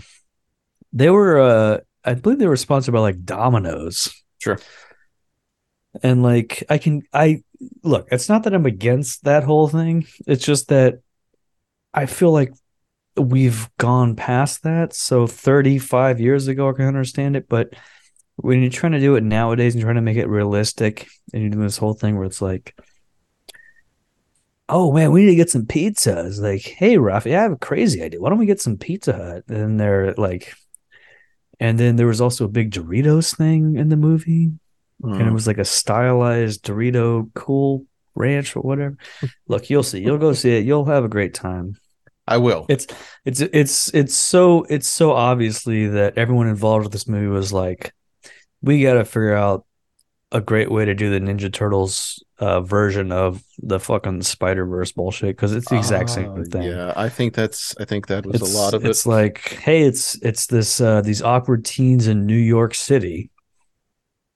they 0.93 1.11
were, 1.11 1.39
uh, 1.39 1.79
I 2.05 2.15
believe, 2.15 2.39
they 2.39 2.47
were 2.47 2.57
sponsored 2.57 2.95
by 2.95 3.01
like 3.01 3.25
Domino's. 3.25 4.13
Sure. 4.39 4.59
And 6.03 6.23
like, 6.23 6.65
I 6.69 6.79
can, 6.79 7.03
I 7.13 7.43
look. 7.83 8.09
It's 8.11 8.29
not 8.29 8.45
that 8.45 8.55
I'm 8.55 8.67
against 8.67 9.25
that 9.25 9.45
whole 9.45 9.69
thing. 9.69 10.07
It's 10.27 10.45
just 10.45 10.69
that 10.69 11.01
I 11.93 12.07
feel 12.07 12.33
like 12.33 12.53
we've 13.17 13.69
gone 13.79 14.17
past 14.17 14.63
that. 14.63 14.95
So 14.95 15.27
35 15.27 16.21
years 16.21 16.49
ago, 16.49 16.69
I 16.69 16.73
can 16.73 16.87
understand 16.87 17.37
it, 17.37 17.49
but 17.49 17.75
when 18.37 18.61
you're 18.61 18.71
trying 18.71 18.93
to 18.93 19.01
do 19.01 19.17
it 19.17 19.23
nowadays 19.23 19.75
and 19.75 19.83
trying 19.83 19.97
to 19.97 20.01
make 20.01 20.17
it 20.17 20.29
realistic 20.29 21.09
and 21.33 21.43
you're 21.43 21.51
doing 21.51 21.65
this 21.65 21.77
whole 21.77 21.95
thing 21.95 22.17
where 22.17 22.27
it's 22.27 22.43
like 22.43 22.75
oh 24.69 24.93
man 24.93 25.13
we 25.13 25.23
need 25.23 25.31
to 25.31 25.37
get 25.37 25.51
some 25.51 25.67
pizza 25.67 26.27
it's 26.27 26.39
like 26.39 26.63
hey 26.63 26.97
Rafi 26.97 27.37
I 27.37 27.43
have 27.43 27.53
a 27.53 27.57
crazy 27.57 28.03
idea 28.03 28.21
why 28.21 28.31
don't 28.31 28.39
we 28.39 28.47
get 28.47 28.61
some 28.61 28.79
Pizza 28.79 29.13
Hut 29.13 29.45
and 29.49 29.79
they're 29.79 30.15
like 30.15 30.55
and 31.63 31.79
then 31.79 31.97
there 31.97 32.07
was 32.07 32.21
also 32.21 32.45
a 32.45 32.49
big 32.49 32.71
Doritos 32.73 33.37
thing 33.37 33.77
in 33.77 33.89
the 33.89 33.97
movie. 33.97 34.51
And 35.05 35.21
it 35.21 35.25
Mm. 35.25 35.33
was 35.35 35.47
like 35.49 35.59
a 35.59 35.65
stylized 35.65 36.65
Dorito 36.65 37.29
cool 37.35 37.87
ranch 38.15 38.55
or 38.55 38.61
whatever. 38.63 38.97
Look 39.49 39.69
you'll 39.69 39.83
see. 39.83 40.01
You'll 40.01 40.19
go 40.19 40.33
see 40.33 40.57
it. 40.59 40.65
You'll 40.65 40.85
have 40.85 41.05
a 41.05 41.09
great 41.09 41.35
time. 41.35 41.77
I 42.29 42.37
will. 42.37 42.67
It's 42.69 42.87
it's 43.25 43.41
it's 43.41 43.93
it's 43.95 44.15
so 44.15 44.63
it's 44.71 44.87
so 44.87 45.11
obviously 45.11 45.89
that 45.89 46.17
everyone 46.17 46.47
involved 46.47 46.85
with 46.85 46.93
this 46.93 47.09
movie 47.09 47.27
was 47.27 47.53
like, 47.53 47.93
we 48.63 48.83
got 48.85 48.95
to 48.95 49.05
figure 49.05 49.35
out 49.35 49.67
a 50.31 50.41
great 50.41 50.71
way 50.71 50.85
to 50.85 50.95
do 50.95 51.11
the 51.11 51.19
Ninja 51.19 51.53
Turtles 51.53 52.23
uh, 52.43 52.61
version 52.61 53.13
of 53.13 53.41
the 53.59 53.79
fucking 53.79 54.21
Spider 54.23 54.67
Verse 54.67 54.91
bullshit 54.91 55.37
because 55.37 55.53
it's 55.55 55.69
the 55.69 55.77
exact 55.77 56.11
Uh, 56.11 56.13
same 56.13 56.45
thing. 56.47 56.63
Yeah, 56.65 56.93
I 56.97 57.09
think 57.09 57.35
that's. 57.35 57.73
I 57.79 57.85
think 57.85 58.09
that 58.09 58.27
was 58.27 58.43
it's 58.43 58.53
a 58.53 58.59
lot 58.59 58.75
of 58.75 58.85
it. 58.85 58.91
It's 58.91 59.07
like, 59.07 59.61
hey, 59.63 59.83
it's 59.83 60.17
it's 60.23 60.47
this 60.47 60.81
uh, 60.81 61.03
these 61.03 61.23
awkward 61.23 61.65
teens 61.65 62.09
in 62.09 62.27
New 62.27 62.35
York 62.35 62.75
City, 62.75 63.31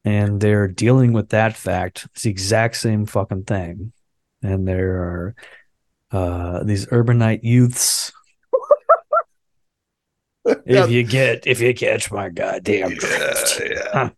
and 0.04 0.40
they're 0.40 0.68
dealing 0.68 1.12
with 1.12 1.30
that 1.30 1.56
fact. 1.56 2.06
It's 2.12 2.22
the 2.22 2.30
exact 2.30 2.76
same 2.76 3.06
fucking 3.06 3.42
thing, 3.42 3.92
and 4.40 4.68
there 4.68 4.94
are 5.02 5.34
uh, 6.12 6.62
these 6.62 6.86
urbanite 6.86 7.40
youths. 7.42 8.12
if 10.44 10.90
you 10.90 11.02
get, 11.02 11.44
if 11.44 11.60
you 11.60 11.75
catch 11.75 12.12
my 12.12 12.28
goddamn 12.28 12.90
drift. 12.94 13.60
yeah, 13.64 14.10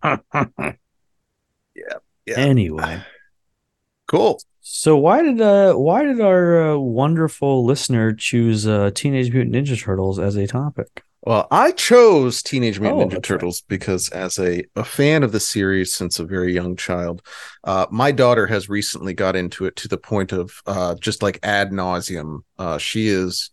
yeah. 2.26 2.36
Anyway, 2.36 3.02
Cool. 4.08 4.40
so 4.60 4.96
why 4.96 5.22
did 5.22 5.40
uh 5.40 5.74
why 5.74 6.02
did 6.04 6.20
our 6.20 6.72
uh, 6.72 6.76
wonderful 6.78 7.64
listener 7.64 8.12
choose 8.14 8.66
uh, 8.66 8.90
Teenage 8.94 9.32
Mutant 9.32 9.54
Ninja 9.54 9.80
Turtles 9.80 10.18
as 10.18 10.34
a 10.36 10.46
topic? 10.46 11.04
Well, 11.22 11.46
I 11.50 11.72
chose 11.72 12.42
Teenage 12.42 12.80
Mutant 12.80 13.00
Oh, 13.02 13.04
Ninja 13.06 13.10
that's 13.10 13.30
right. 13.30 13.36
Turtles 13.40 13.60
because, 13.68 14.08
as 14.10 14.38
a, 14.38 14.64
a 14.76 14.84
fan 14.84 15.22
of 15.24 15.32
the 15.32 15.40
series 15.40 15.92
since 15.92 16.18
a 16.18 16.24
very 16.24 16.54
young 16.54 16.74
child, 16.76 17.22
uh, 17.64 17.86
my 17.90 18.12
daughter 18.12 18.46
has 18.46 18.68
recently 18.68 19.14
got 19.14 19.36
into 19.36 19.66
it 19.66 19.76
to 19.76 19.88
the 19.88 19.98
point 19.98 20.32
of 20.32 20.52
uh, 20.66 20.94
just 20.94 21.22
like 21.22 21.38
ad 21.42 21.70
nauseum. 21.70 22.38
Uh, 22.58 22.78
she 22.78 23.08
is, 23.08 23.50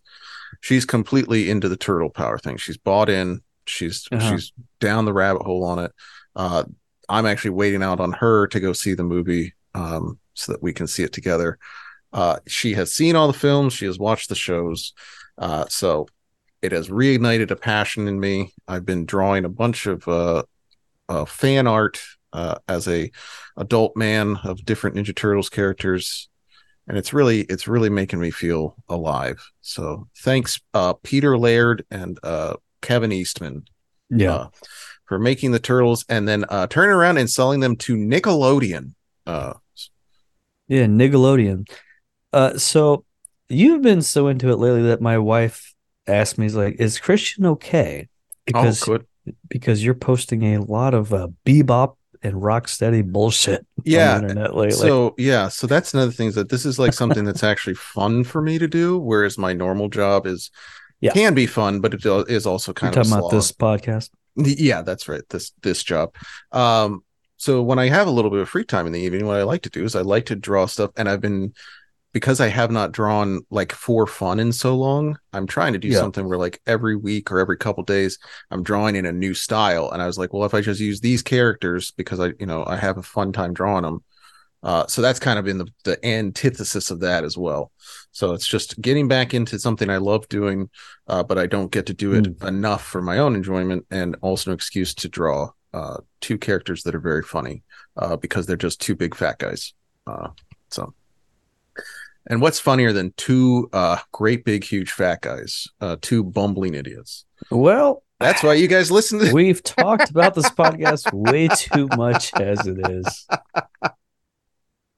she's 0.62 0.84
completely 0.86 1.50
into 1.50 1.68
the 1.68 1.76
turtle 1.76 2.08
power 2.08 2.38
thing. 2.38 2.56
She's 2.56 2.78
bought 2.78 3.10
in. 3.10 3.40
She's 3.66 4.06
Uh-huh. 4.12 4.30
she's 4.30 4.52
down 4.80 5.04
the 5.04 5.12
rabbit 5.12 5.42
hole 5.42 5.64
on 5.64 5.80
it. 5.80 5.92
Uh, 6.36 6.64
I'm 7.08 7.26
actually 7.26 7.50
waiting 7.50 7.82
out 7.82 7.98
on 8.00 8.12
her 8.12 8.46
to 8.46 8.60
go 8.60 8.72
see 8.72 8.94
the 8.94 9.04
movie 9.04 9.54
um, 9.74 10.18
so 10.36 10.52
that 10.52 10.62
we 10.62 10.72
can 10.72 10.86
see 10.86 11.02
it 11.02 11.12
together. 11.12 11.58
Uh, 12.12 12.38
she 12.46 12.74
has 12.74 12.92
seen 12.92 13.16
all 13.16 13.26
the 13.26 13.32
films. 13.38 13.72
She 13.72 13.86
has 13.86 13.98
watched 13.98 14.28
the 14.28 14.34
shows. 14.34 14.92
Uh, 15.36 15.66
so 15.68 16.06
it 16.62 16.72
has 16.72 16.88
reignited 16.88 17.50
a 17.50 17.56
passion 17.56 18.06
in 18.08 18.20
me. 18.20 18.52
I've 18.68 18.86
been 18.86 19.04
drawing 19.04 19.44
a 19.44 19.48
bunch 19.50 19.86
of 19.86 20.06
uh, 20.08 20.44
uh, 21.08 21.24
fan 21.24 21.66
art 21.66 22.00
uh, 22.32 22.56
as 22.68 22.86
a 22.88 23.10
adult 23.56 23.96
man 23.96 24.36
of 24.44 24.64
different 24.64 24.96
Ninja 24.96 25.14
Turtles 25.14 25.48
characters, 25.48 26.28
and 26.88 26.96
it's 26.98 27.12
really 27.12 27.40
it's 27.42 27.68
really 27.68 27.90
making 27.90 28.20
me 28.20 28.30
feel 28.30 28.76
alive. 28.88 29.44
So 29.60 30.08
thanks, 30.18 30.60
uh, 30.74 30.94
Peter 31.02 31.36
Laird 31.38 31.84
and 31.90 32.18
uh, 32.22 32.56
Kevin 32.82 33.12
Eastman, 33.12 33.64
Yeah. 34.10 34.48
for 35.06 35.18
making 35.18 35.52
the 35.52 35.58
turtles 35.60 36.04
and 36.08 36.26
then 36.26 36.44
uh, 36.48 36.66
turning 36.66 36.90
around 36.94 37.18
and 37.18 37.30
selling 37.30 37.60
them 37.60 37.76
to 37.76 37.96
Nickelodeon. 37.96 38.92
Yeah, 40.68 40.86
Nickelodeon. 40.86 41.68
Uh, 42.32 42.58
so 42.58 43.04
you've 43.48 43.82
been 43.82 44.02
so 44.02 44.28
into 44.28 44.50
it 44.50 44.56
lately 44.56 44.82
that 44.82 45.00
my 45.00 45.18
wife 45.18 45.74
asked 46.06 46.38
me, 46.38 46.46
"Is 46.46 46.56
like, 46.56 46.76
is 46.78 46.98
Christian 46.98 47.46
okay?" 47.46 48.08
Because 48.44 48.86
oh, 48.88 48.98
because 49.48 49.84
you're 49.84 49.94
posting 49.94 50.54
a 50.54 50.58
lot 50.58 50.94
of 50.94 51.12
uh, 51.12 51.28
bebop 51.44 51.96
and 52.22 52.34
rocksteady 52.34 53.04
bullshit 53.04 53.66
Yeah, 53.84 54.14
on 54.14 54.22
the 54.22 54.28
internet 54.28 54.56
lately. 54.56 54.76
So 54.76 55.14
yeah, 55.18 55.48
so 55.48 55.66
that's 55.66 55.94
another 55.94 56.12
thing 56.12 56.28
is 56.28 56.34
that 56.34 56.48
this 56.48 56.64
is 56.64 56.78
like 56.78 56.92
something 56.92 57.24
that's 57.24 57.44
actually 57.44 57.74
fun 57.74 58.24
for 58.24 58.42
me 58.42 58.58
to 58.58 58.68
do, 58.68 58.98
whereas 58.98 59.38
my 59.38 59.52
normal 59.52 59.88
job 59.88 60.26
is 60.26 60.50
Yeah. 61.00 61.12
can 61.12 61.34
be 61.34 61.46
fun, 61.46 61.80
but 61.80 61.94
it 61.94 62.04
is 62.04 62.46
also 62.46 62.70
you're 62.70 62.74
kind 62.74 62.96
of 62.96 63.06
talking 63.06 63.12
a 63.12 63.18
about 63.18 63.30
this 63.30 63.52
podcast. 63.52 64.10
Yeah, 64.36 64.82
that's 64.82 65.08
right. 65.08 65.22
This 65.30 65.52
this 65.62 65.82
job. 65.82 66.14
Um, 66.52 67.02
so 67.36 67.62
when 67.62 67.78
I 67.78 67.88
have 67.88 68.06
a 68.06 68.10
little 68.10 68.30
bit 68.30 68.40
of 68.40 68.48
free 68.48 68.64
time 68.64 68.86
in 68.86 68.92
the 68.92 69.00
evening, 69.00 69.26
what 69.26 69.36
I 69.36 69.42
like 69.42 69.62
to 69.62 69.70
do 69.70 69.84
is 69.84 69.94
I 69.94 70.02
like 70.02 70.26
to 70.26 70.36
draw 70.36 70.66
stuff, 70.66 70.90
and 70.96 71.08
I've 71.08 71.20
been 71.20 71.52
because 72.12 72.40
I 72.40 72.48
have 72.48 72.70
not 72.70 72.92
drawn 72.92 73.42
like 73.50 73.72
for 73.72 74.06
fun 74.06 74.40
in 74.40 74.52
so 74.52 74.74
long. 74.76 75.18
I'm 75.34 75.46
trying 75.46 75.74
to 75.74 75.78
do 75.78 75.88
Yeah. 75.88 76.00
something 76.00 76.28
where 76.28 76.38
like 76.38 76.60
every 76.66 76.96
week 76.96 77.30
or 77.30 77.40
every 77.40 77.58
couple 77.58 77.82
days 77.84 78.18
I'm 78.50 78.62
drawing 78.62 78.96
in 78.96 79.06
a 79.06 79.12
new 79.12 79.34
style, 79.34 79.90
and 79.90 80.00
I 80.02 80.06
was 80.06 80.18
like, 80.18 80.32
well, 80.32 80.44
if 80.46 80.54
I 80.54 80.62
just 80.62 80.80
use 80.80 81.00
these 81.00 81.22
characters 81.22 81.90
because 81.92 82.20
I 82.20 82.32
you 82.40 82.46
know 82.46 82.64
I 82.66 82.76
have 82.76 82.98
a 82.98 83.02
fun 83.02 83.32
time 83.32 83.54
drawing 83.54 83.82
them. 83.82 84.02
Uh, 84.62 84.86
so 84.88 85.00
that's 85.00 85.20
kind 85.20 85.38
of 85.38 85.44
been 85.44 85.58
the, 85.58 85.68
the 85.84 86.04
antithesis 86.04 86.90
of 86.90 87.00
that 87.00 87.22
as 87.22 87.36
well. 87.38 87.70
So 88.10 88.32
it's 88.32 88.46
just 88.48 88.80
getting 88.80 89.06
back 89.06 89.32
into 89.32 89.58
something 89.60 89.88
I 89.90 89.98
love 89.98 90.28
doing, 90.28 90.70
uh, 91.06 91.22
but 91.22 91.38
I 91.38 91.46
don't 91.46 91.70
get 91.70 91.86
to 91.86 91.94
do 91.94 92.14
it 92.14 92.28
enough 92.42 92.84
for 92.84 93.00
my 93.00 93.18
own 93.18 93.36
enjoyment, 93.36 93.86
and 93.90 94.16
also 94.22 94.50
an 94.50 94.54
excuse 94.54 94.94
to 94.96 95.08
draw 95.08 95.50
uh, 95.74 95.98
two 96.20 96.38
characters 96.38 96.82
that 96.84 96.94
are 96.94 97.00
very 97.00 97.22
funny 97.22 97.62
uh, 97.96 98.16
because 98.16 98.46
they're 98.46 98.56
just 98.56 98.80
two 98.80 98.94
big 98.94 99.14
fat 99.14 99.38
guys. 99.38 99.74
Uh, 100.06 100.28
so, 100.70 100.94
and 102.28 102.40
what's 102.40 102.58
funnier 102.58 102.92
than 102.92 103.12
two 103.16 103.68
uh, 103.72 103.98
great 104.12 104.44
big 104.44 104.64
huge 104.64 104.90
fat 104.90 105.20
guys, 105.20 105.68
uh, 105.80 105.96
two 106.00 106.24
bumbling 106.24 106.74
idiots? 106.74 107.24
Well, 107.50 108.02
That's 108.18 108.42
why 108.42 108.54
you 108.54 108.66
guys 108.68 108.90
listen 108.90 109.18
to. 109.20 109.32
we've 109.32 109.62
talked 109.62 110.10
about 110.10 110.34
this 110.34 110.48
podcast 110.50 111.12
way 111.12 111.48
too 111.48 111.88
much 111.96 112.32
as 112.34 112.66
it 112.66 112.78
is. 112.90 113.26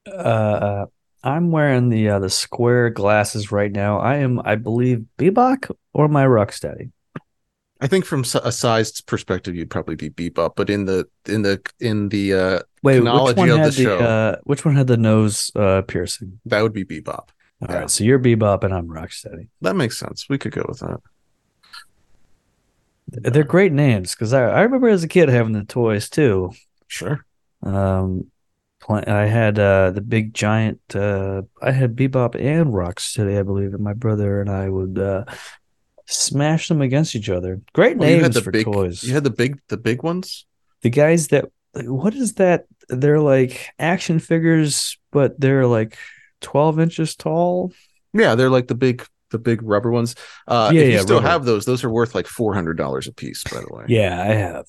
Uh, 0.07 0.87
I'm 1.23 1.51
wearing 1.51 1.89
the 1.91 2.09
uh, 2.09 2.19
the 2.19 2.31
square 2.31 2.91
glasses 2.91 3.53
right 3.53 3.71
now. 3.71 3.99
I 3.99 4.17
am, 4.17 4.41
I 4.45 4.55
believe, 4.55 5.05
Bebop 5.19 5.71
or 5.93 6.09
my 6.09 6.25
Rocksteady. 6.25 6.93
I 7.80 7.87
think 7.87 8.04
from 8.04 8.23
a 8.42 8.50
size 8.52 9.00
perspective, 9.00 9.54
you'd 9.54 9.70
probably 9.70 9.94
be 9.94 10.11
Bebop, 10.11 10.54
but 10.56 10.68
in 10.68 10.85
the 10.87 11.06
in 11.26 11.42
the 11.42 11.61
in 11.78 12.08
the 12.08 12.35
uh, 12.35 12.58
Wait, 12.82 12.94
which 13.00 13.02
Chronology 13.04 13.37
one 13.38 13.50
of 13.50 13.56
the 13.56 13.62
had 13.62 13.73
the, 13.73 13.82
show. 13.82 13.99
uh, 13.99 14.37
which 14.44 14.64
one 14.64 14.75
had 14.75 14.87
the 14.88 14.97
nose 14.97 15.52
uh, 15.54 15.82
piercing? 15.82 16.40
that 16.47 16.62
would 16.62 16.73
be 16.73 16.85
Bebop. 16.85 17.28
All 17.61 17.68
Yeah. 17.70 17.76
right, 17.80 17.90
so 17.90 18.02
you're 18.04 18.18
Bebop 18.18 18.64
and 18.64 18.75
I'm 18.75 18.88
Rocksteady. 18.88 19.49
That 19.62 19.76
makes 19.76 19.97
sense. 19.99 20.28
We 20.28 20.38
could 20.38 20.52
go 20.52 20.64
with 20.68 20.80
that. 20.80 21.00
They're 23.11 23.44
great 23.44 23.73
names 23.73 24.14
because 24.14 24.32
I, 24.32 24.42
I 24.44 24.62
remember 24.62 24.88
as 24.88 25.02
a 25.02 25.08
kid 25.08 25.28
having 25.28 25.52
the 25.54 25.64
toys 25.64 26.11
too. 26.11 26.52
Sure. 26.88 27.25
Um, 27.62 28.26
I 28.88 29.26
had 29.26 29.58
uh, 29.58 29.90
the 29.90 30.00
big 30.00 30.35
giant. 30.35 30.80
Uh, 30.94 31.42
I 31.61 31.73
had 31.73 31.97
Bebop 31.97 32.35
and 32.40 32.73
Rocksteady, 32.73 33.38
I 33.38 33.42
believe, 33.42 33.75
and 33.75 33.82
my 33.82 33.92
brother 33.92 34.40
and 34.40 34.49
I 34.50 34.68
would 34.68 34.99
uh, 34.99 35.25
smash 36.09 36.69
them 36.69 36.81
against 36.81 37.15
each 37.15 37.29
other. 37.29 37.61
Great 37.75 37.97
Well, 37.99 38.09
you 38.09 38.17
names 38.17 38.27
had 38.27 38.33
the 38.35 38.43
for 38.43 38.50
big. 38.50 38.65
toys. 38.65 39.05
You 39.05 39.15
had 39.15 39.25
the 39.25 39.31
big 39.31 39.61
the 39.69 39.77
big 39.77 40.03
ones. 40.03 40.47
the 40.83 40.91
guys 40.91 41.29
that 41.29 41.47
what 41.75 42.15
is 42.15 42.35
that? 42.35 42.65
They're 42.88 43.21
like 43.21 43.69
action 43.79 44.19
figures, 44.19 44.99
but 45.12 45.38
they're 45.38 45.67
like 45.67 45.97
twelve 46.41 46.81
inches 46.81 47.15
tall. 47.15 47.73
Yeah, 48.15 48.35
they're 48.35 48.50
like 48.50 48.67
the 48.69 48.75
big 48.75 49.05
the 49.31 49.38
big 49.38 49.62
rubber 49.62 49.91
ones. 49.91 50.15
Uh, 50.47 50.71
Yeah, 50.73 50.81
if 50.81 50.87
you 50.87 50.93
yeah, 50.95 51.00
still 51.03 51.17
rubber. 51.17 51.29
have 51.29 51.45
those, 51.45 51.67
those 51.67 51.85
are 51.85 51.91
worth 51.91 52.15
like 52.15 52.27
four 52.27 52.55
hundred 52.55 52.79
dollars 52.79 53.07
a 53.07 53.12
piece. 53.12 53.45
By 53.45 53.61
the 53.61 53.69
way. 53.71 53.85
Yeah, 53.88 54.19
I 54.21 54.29
have 54.33 54.65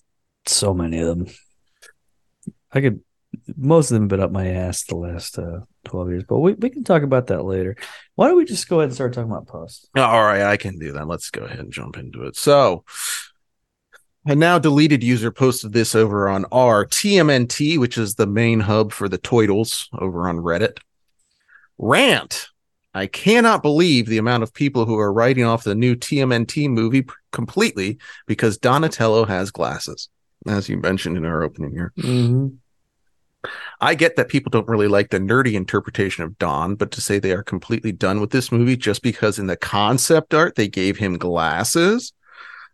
so 0.46 0.74
many 0.74 1.00
of 1.00 1.08
them. 1.08 1.28
I 2.74 2.82
could 2.82 3.00
most 3.56 3.90
of 3.90 3.96
them 3.96 4.04
have 4.04 4.10
been 4.10 4.20
up 4.20 4.32
my 4.32 4.48
ass 4.48 4.84
the 4.84 4.96
last 4.98 5.40
uh, 5.40 5.62
12 5.90 6.10
years, 6.10 6.24
but 6.28 6.40
we, 6.40 6.54
we 6.54 6.70
can 6.70 6.84
talk 6.84 7.04
about 7.04 7.28
that 7.28 7.44
later. 7.44 7.76
Why 8.16 8.28
don't 8.28 8.38
we 8.38 8.46
just 8.46 8.68
go 8.70 8.78
ahead 8.78 8.90
and 8.90 8.96
start 8.96 9.14
talking 9.14 9.32
about 9.32 9.48
posts? 9.48 9.88
All 9.96 10.24
right, 10.24 10.44
I 10.44 10.58
can 10.58 10.80
do 10.80 10.94
that. 10.94 11.08
Let's 11.08 11.30
go 11.30 11.44
ahead 11.44 11.60
and 11.60 11.74
jump 11.74 11.98
into 11.98 12.24
it. 12.24 12.36
So, 12.36 12.86
a 14.26 14.36
now 14.36 14.60
deleted 14.60 15.04
user 15.04 15.32
posted 15.32 15.74
this 15.74 15.96
over 15.96 16.30
on 16.30 16.46
our 16.52 16.86
TMNT, 16.86 17.80
which 17.80 17.98
is 17.98 18.16
the 18.16 18.28
main 18.28 18.60
hub 18.60 18.92
for 18.92 19.10
the 19.10 19.18
Toidles 19.18 19.88
over 19.98 20.30
on 20.30 20.38
Reddit. 20.38 20.78
Rant. 21.78 22.48
I 22.94 23.08
cannot 23.08 23.62
believe 23.62 24.08
the 24.08 24.18
amount 24.18 24.44
of 24.44 24.54
people 24.54 24.86
who 24.86 24.98
are 24.98 25.14
writing 25.14 25.46
off 25.46 25.64
the 25.64 25.76
new 25.76 25.96
TMNT 25.96 26.70
movie 26.70 27.06
completely 27.32 28.00
because 28.26 28.58
Donatello 28.58 29.26
has 29.26 29.52
glasses, 29.52 30.10
as 30.48 30.68
you 30.68 30.78
mentioned 30.78 31.16
in 31.16 31.26
our 31.26 31.44
opening 31.44 31.72
here. 31.72 31.94
Mm-hmm. 31.98 32.48
I 33.80 33.96
get 33.96 34.16
that 34.16 34.30
people 34.30 34.50
don't 34.50 34.68
really 34.68 34.88
like 34.88 35.10
the 35.10 35.20
nerdy 35.20 35.54
interpretation 35.54 36.24
of 36.24 36.38
Don, 36.38 36.76
but 36.76 36.92
to 36.92 37.02
say 37.02 37.20
they 37.20 37.32
are 37.32 37.44
completely 37.44 37.92
done 37.92 38.20
with 38.20 38.32
this 38.32 38.52
movie 38.52 38.76
just 38.76 39.02
because 39.02 39.40
in 39.40 39.48
the 39.48 39.56
concept 39.56 40.34
art 40.34 40.56
they 40.56 40.68
gave 40.68 40.98
him 40.98 41.18
glasses. 41.18 42.14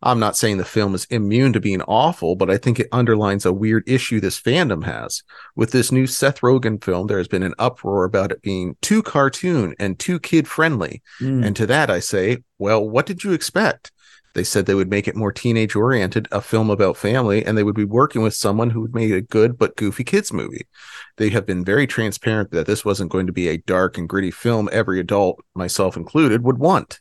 I'm 0.02 0.20
not 0.20 0.36
saying 0.36 0.58
the 0.58 0.66
film 0.66 0.94
is 0.94 1.06
immune 1.06 1.54
to 1.54 1.60
being 1.60 1.82
awful, 1.84 2.36
but 2.36 2.50
I 2.50 2.58
think 2.58 2.80
it 2.80 2.90
underlines 2.92 3.46
a 3.46 3.54
weird 3.54 3.84
issue 3.88 4.20
this 4.20 4.40
fandom 4.40 4.84
has. 4.84 5.24
With 5.56 5.72
this 5.72 5.92
new 5.92 6.06
Seth 6.06 6.42
Rogen 6.42 6.84
film, 6.84 7.08
there 7.08 7.18
has 7.18 7.28
been 7.28 7.44
an 7.44 7.56
uproar 7.58 8.04
about 8.04 8.32
it 8.32 8.42
being 8.42 8.76
too 8.82 9.02
cartoon 9.02 9.74
and 9.80 9.98
too 9.98 10.20
kid 10.20 10.48
friendly. 10.48 11.02
Mm. 11.20 11.46
And 11.46 11.56
to 11.56 11.66
that, 11.68 11.90
I 11.90 12.00
say, 12.00 12.38
well, 12.60 12.88
what 12.88 13.06
did 13.06 13.24
you 13.24 13.32
expect? 13.32 13.92
They 14.36 14.44
said 14.44 14.66
they 14.66 14.76
would 14.76 14.90
make 14.90 15.08
it 15.08 15.16
more 15.16 15.32
teenage 15.32 15.78
oriented, 15.78 16.28
a 16.30 16.42
film 16.42 16.70
about 16.70 16.98
family, 16.98 17.44
and 17.46 17.58
they 17.58 17.64
would 17.64 17.76
be 17.76 17.86
working 17.86 18.22
with 18.22 18.34
someone 18.34 18.70
who 18.70 18.82
would 18.82 18.94
make 18.94 19.12
a 19.12 19.22
good 19.22 19.58
but 19.58 19.78
goofy 19.78 20.04
kids 20.04 20.34
movie. 20.34 20.68
They 21.16 21.30
have 21.30 21.46
been 21.46 21.64
very 21.64 21.88
transparent 21.88 22.52
that 22.52 22.68
this 22.68 22.84
wasn't 22.84 23.12
going 23.12 23.28
to 23.28 23.34
be 23.34 23.48
a 23.48 23.58
dark 23.60 23.98
and 23.98 24.10
gritty 24.10 24.32
film 24.32 24.68
every 24.74 25.00
adult, 25.00 25.44
myself 25.56 25.96
included, 25.96 26.44
would 26.44 26.60
want. 26.60 27.00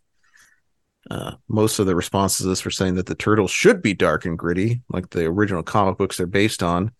Uh, 1.10 1.32
most 1.48 1.80
of 1.80 1.86
the 1.86 1.96
responses 1.96 2.38
to 2.38 2.46
this 2.46 2.64
were 2.64 2.70
saying 2.70 2.94
that 2.94 3.06
the 3.06 3.16
turtles 3.16 3.50
should 3.50 3.82
be 3.82 3.94
dark 3.94 4.24
and 4.24 4.38
gritty, 4.38 4.82
like 4.88 5.10
the 5.10 5.24
original 5.24 5.64
comic 5.64 5.98
books 5.98 6.16
they're 6.16 6.26
based 6.26 6.62
on. 6.62 6.92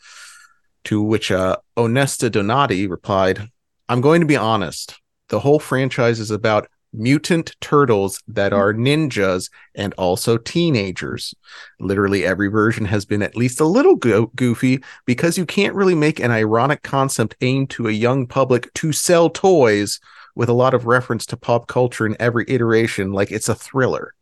To 0.85 1.01
which 1.01 1.31
uh, 1.31 1.59
Onesta 1.77 2.29
Donati 2.29 2.89
replied, 2.89 3.49
I'm 3.89 4.01
going 4.01 4.21
to 4.21 4.27
be 4.27 4.37
honest. 4.37 5.01
The 5.29 5.39
whole 5.41 5.61
franchise 5.61 6.19
is 6.19 6.33
about 6.33 6.69
mutant 6.95 7.55
turtles 7.61 8.23
that 8.29 8.53
are 8.53 8.73
ninjas 8.73 9.51
and 9.75 9.93
also 9.95 10.37
teenagers. 10.39 11.35
Literally 11.81 12.25
every 12.25 12.49
version 12.49 12.85
has 12.87 13.05
been 13.05 13.23
at 13.23 13.37
least 13.37 13.61
a 13.61 13.65
little 13.67 13.97
go- 13.97 14.31
goofy 14.35 14.83
because 15.05 15.37
you 15.37 15.45
can't 15.47 15.75
really 15.75 15.95
make 15.95 16.21
an 16.21 16.31
ironic 16.31 16.83
concept 16.83 17.37
aimed 17.41 17.71
to 17.71 17.89
a 17.89 17.93
young 17.93 18.27
public 18.27 18.73
to 18.75 18.93
sell 18.93 19.29
toys 19.29 20.01
with 20.35 20.49
a 20.49 20.53
lot 20.55 20.75
of 20.75 20.87
reference 20.87 21.27
to 21.27 21.37
pop 21.37 21.67
culture 21.67 22.07
in 22.07 22.17
every 22.19 22.45
iteration 22.49 23.13
like 23.13 23.31
it's 23.31 23.49
a 23.49 23.55
thriller. 23.55 24.15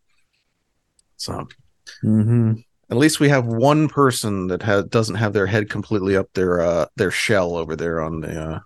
So 1.17 1.47
Mm-hmm. 2.05 2.55
at 2.91 2.97
least 2.97 3.21
we 3.21 3.29
have 3.29 3.47
one 3.47 3.89
person 3.89 4.49
that 4.49 4.63
ha- 4.63 4.83
doesn't 4.83 5.17
have 5.17 5.33
their 5.33 5.47
head 5.47 5.71
completely 5.71 6.17
up 6.17 6.29
their 6.35 6.61
uh 6.61 6.87
their 6.97 7.11
shell 7.11 7.57
over 7.57 7.77
there 7.77 8.01
on 8.01 8.21
the 8.21 8.41
uh 8.43 8.61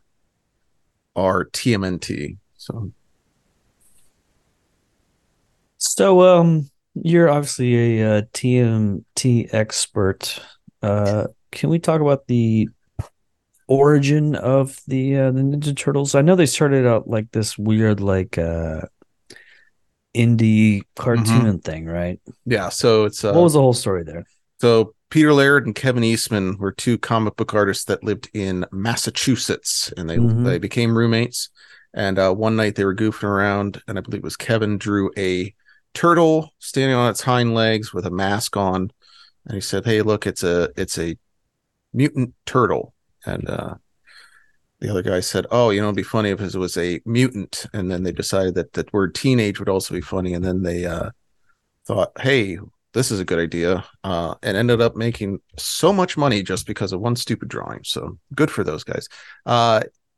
our 1.15 1.47
TMNT. 1.47 2.37
So 2.57 2.93
So, 5.95 6.23
um, 6.23 6.71
you're 6.95 7.29
obviously 7.29 8.01
a 8.01 8.19
uh, 8.19 8.23
TMT 8.33 9.49
expert. 9.53 10.41
Uh, 10.83 11.27
can 11.53 11.71
we 11.71 11.79
talk 11.79 12.01
about 12.01 12.27
the 12.27 12.69
origin 13.69 14.35
of 14.37 14.81
the 14.87 15.17
uh, 15.17 15.31
the 15.31 15.41
Ninja 15.41 15.77
Turtles? 15.77 16.15
I 16.15 16.23
know 16.23 16.37
they 16.37 16.47
started 16.47 16.87
out 16.87 17.09
like 17.09 17.31
this 17.33 17.59
weird, 17.59 18.01
like 18.01 18.39
uh, 18.39 18.83
indie 20.15 20.83
cartoon 20.97 21.59
thing, 21.61 21.87
right? 21.87 22.21
yeah, 22.47 22.69
so 22.69 23.05
it's 23.05 23.25
uh 23.25 23.33
what 23.33 23.43
was 23.43 23.53
the 23.53 23.61
whole 23.61 23.75
story 23.75 24.03
there? 24.03 24.25
So 24.61 24.95
Peter 25.11 25.33
Laird 25.33 25.67
and 25.67 25.75
Kevin 25.75 26.05
Eastman 26.05 26.57
were 26.59 26.73
two 26.73 26.99
comic 26.99 27.37
book 27.37 27.55
artists 27.55 27.85
that 27.85 28.03
lived 28.03 28.31
in 28.33 28.65
Massachusetts, 28.73 29.93
and 29.97 30.09
they 30.09 30.17
Mhm. 30.17 30.45
they 30.45 30.59
became 30.59 30.97
roommates. 30.97 31.51
And 31.95 32.19
uh, 32.19 32.33
one 32.33 32.57
night 32.57 32.75
they 32.75 32.85
were 32.85 32.95
goofing 32.95 33.25
around, 33.29 33.83
and 33.89 33.99
I 33.99 34.03
believe 34.03 34.21
it 34.21 34.25
was 34.25 34.37
Kevin 34.37 34.77
drew 34.79 35.11
a 35.17 35.55
turtle 35.97 36.53
standing 36.59 36.95
on 36.95 37.11
its 37.11 37.23
hind 37.23 37.55
legs 37.55 37.93
with 37.93 38.05
a 38.07 38.11
mask 38.11 38.57
on, 38.57 38.93
and 39.47 39.55
he 39.55 39.61
said, 39.61 39.85
"Hey, 39.85 40.03
look, 40.03 40.27
it's 40.27 40.45
a 40.45 40.71
it's 40.77 40.99
a 40.99 41.17
mutant 41.93 42.35
turtle." 42.45 42.95
And 43.25 43.49
uh, 43.49 43.75
the 44.79 44.91
other 44.91 45.03
guy 45.03 45.21
said, 45.21 45.47
"Oh, 45.51 45.71
you 45.71 45.81
know, 45.81 45.87
it'd 45.87 45.97
be 45.97 46.03
funny 46.03 46.31
if 46.31 46.41
it 46.41 46.55
was 46.55 46.77
a 46.77 47.01
mutant." 47.07 47.67
And 47.73 47.91
then 47.91 48.03
they 48.03 48.13
decided 48.13 48.55
that 48.57 48.75
that 48.75 48.93
word 48.93 49.15
teenage 49.15 49.59
would 49.59 49.71
also 49.71 49.95
be 49.95 50.03
funny, 50.03 50.35
and 50.35 50.45
then 50.45 50.63
they 50.63 50.85
uh, 50.85 51.11
thought, 51.87 52.13
"Hey, 52.21 52.59
this 52.93 53.11
is 53.11 53.19
a 53.19 53.25
good 53.25 53.39
idea," 53.39 53.83
uh, 54.05 54.35
and 54.43 54.57
ended 54.57 54.83
up 54.83 54.97
making 54.97 55.41
so 55.57 55.95
much 55.95 56.19
money 56.19 56.43
just 56.43 56.67
because 56.67 56.93
of 56.93 57.01
one 57.01 57.17
stupid 57.17 57.49
drawing. 57.49 57.81
So 57.85 58.19
good 58.35 58.51
for 58.51 58.65
those 58.65 58.85
guys. 58.85 59.09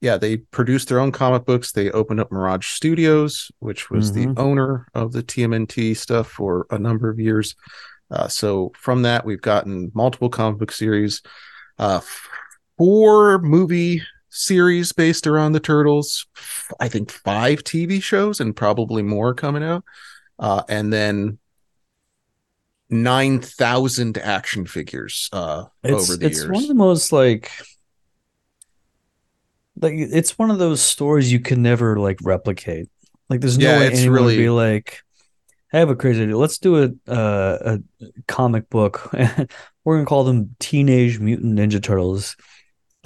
Yeah, 0.00 0.16
they 0.16 0.36
produced 0.36 0.88
their 0.88 1.00
own 1.00 1.10
comic 1.10 1.44
books. 1.44 1.72
They 1.72 1.90
opened 1.90 2.20
up 2.20 2.30
Mirage 2.30 2.66
Studios, 2.68 3.50
which 3.58 3.90
was 3.90 4.12
Mhm. 4.12 4.14
the 4.36 4.40
owner 4.40 4.86
of 4.94 5.12
the 5.12 5.22
TMNT 5.22 5.94
stuff 5.94 6.28
for 6.28 6.66
a 6.70 6.78
number 6.78 7.08
of 7.10 7.18
years. 7.18 7.56
Uh, 8.10 8.28
so 8.28 8.70
from 8.76 9.02
that, 9.02 9.24
we've 9.26 9.42
gotten 9.42 9.90
multiple 9.94 10.28
comic 10.30 10.58
book 10.60 10.72
series, 10.72 11.20
uh, 11.78 12.00
four 12.76 13.38
movie 13.40 14.02
series 14.30 14.92
based 14.92 15.26
around 15.26 15.52
the 15.52 15.60
turtles. 15.60 16.26
I 16.78 16.88
think 16.88 17.10
five 17.10 17.64
TV 17.64 18.00
shows 18.00 18.38
and 18.40 18.54
probably 18.54 19.02
more 19.02 19.34
coming 19.34 19.64
out, 19.64 19.84
uh, 20.38 20.62
and 20.68 20.92
then 20.92 21.38
nine 22.90 23.40
thousand 23.40 24.16
action 24.18 24.64
figures 24.64 25.28
uh, 25.32 25.64
It's 25.82 26.08
over 26.08 26.16
the 26.18 26.26
it's 26.26 26.38
years. 26.38 26.50
one 26.50 26.62
of 26.62 26.68
the 26.68 26.74
most 26.74 27.12
like 27.12 27.50
like 29.80 29.94
it's 29.96 30.38
one 30.38 30.50
of 30.50 30.58
those 30.58 30.80
stories 30.80 31.32
you 31.32 31.40
can 31.40 31.62
never 31.62 31.98
like 31.98 32.18
replicate. 32.22 32.88
Like 33.28 33.40
there's 33.40 33.58
no 33.58 33.66
Yeah, 33.70 33.78
way 33.80 33.86
it's 33.88 33.98
anyone 34.00 34.12
would 34.12 34.20
really- 34.30 34.36
be 34.38 34.50
like, 34.50 35.00
I 35.72 35.78
have 35.78 35.90
a 35.90 35.96
crazy 35.96 36.22
idea. 36.22 36.36
Let's 36.38 36.58
do 36.58 36.82
a 36.82 37.10
uh, 37.10 37.78
a 38.00 38.06
comic 38.26 38.70
book. 38.70 39.10
We're 39.84 39.96
gonna 39.96 40.06
call 40.06 40.24
them 40.24 40.54
Teenage 40.58 41.18
Mutant 41.18 41.58
Ninja 41.58 41.82
Turtles. 41.82 42.36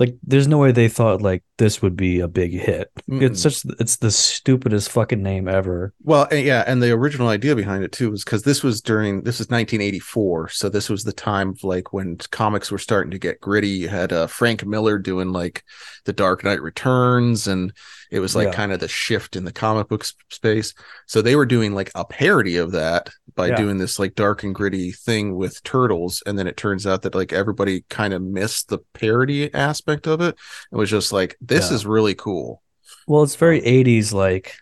Like 0.02 0.16
there's 0.24 0.48
no 0.48 0.58
way 0.58 0.72
they 0.72 0.88
thought 0.88 1.22
like 1.22 1.44
this 1.58 1.80
would 1.80 1.94
be 1.94 2.18
a 2.18 2.26
big 2.26 2.50
hit. 2.52 2.90
It's 3.06 3.06
Mm-mm. 3.08 3.36
such 3.36 3.64
it's 3.78 3.96
the 3.98 4.10
stupidest 4.10 4.90
fucking 4.90 5.22
name 5.22 5.46
ever. 5.46 5.94
Well, 6.02 6.26
and 6.32 6.44
yeah, 6.44 6.64
and 6.66 6.82
the 6.82 6.90
original 6.90 7.28
idea 7.28 7.54
behind 7.54 7.84
it 7.84 7.92
too 7.92 8.10
was 8.10 8.24
because 8.24 8.42
this 8.42 8.64
was 8.64 8.80
during 8.80 9.22
this 9.22 9.38
was 9.38 9.48
1984, 9.48 10.48
so 10.48 10.68
this 10.68 10.90
was 10.90 11.04
the 11.04 11.12
time 11.12 11.50
of 11.50 11.62
like 11.62 11.92
when 11.92 12.16
comics 12.32 12.72
were 12.72 12.78
starting 12.78 13.12
to 13.12 13.18
get 13.18 13.40
gritty. 13.40 13.68
You 13.68 13.88
had 13.88 14.12
uh, 14.12 14.26
Frank 14.26 14.66
Miller 14.66 14.98
doing 14.98 15.30
like 15.30 15.62
The 16.04 16.12
Dark 16.12 16.42
Knight 16.42 16.60
Returns, 16.62 17.46
and 17.46 17.72
it 18.10 18.18
was 18.18 18.34
like 18.34 18.48
Yeah. 18.48 18.54
kind 18.54 18.72
of 18.72 18.80
the 18.80 18.88
shift 18.88 19.36
in 19.36 19.44
the 19.44 19.52
comic 19.52 19.88
book 19.88 20.04
space. 20.30 20.74
So 21.06 21.22
they 21.22 21.36
were 21.36 21.46
doing 21.46 21.74
like 21.74 21.92
a 21.94 22.04
parody 22.04 22.56
of 22.56 22.72
that 22.72 23.08
by 23.34 23.48
Yeah. 23.48 23.56
doing 23.56 23.78
this 23.78 23.98
like 23.98 24.14
dark 24.14 24.42
and 24.42 24.54
gritty 24.54 24.92
thing 24.92 25.34
with 25.36 25.62
turtles, 25.62 26.22
and 26.26 26.38
then 26.38 26.46
it 26.46 26.56
turns 26.56 26.86
out 26.86 27.02
that 27.02 27.14
like 27.14 27.32
everybody 27.32 27.84
kind 27.88 28.12
of 28.14 28.22
missed 28.22 28.68
the 28.68 28.78
parody 28.94 29.52
aspect 29.54 30.06
of 30.06 30.20
it. 30.20 30.36
It 30.72 30.76
was 30.76 30.90
just 30.90 31.12
like 31.12 31.36
this 31.40 31.70
Yeah. 31.70 31.76
is 31.76 31.86
really 31.86 32.14
cool. 32.14 32.62
Well, 33.06 33.22
it's 33.22 33.36
very 33.36 33.60
80s 33.62 34.12
like 34.12 34.54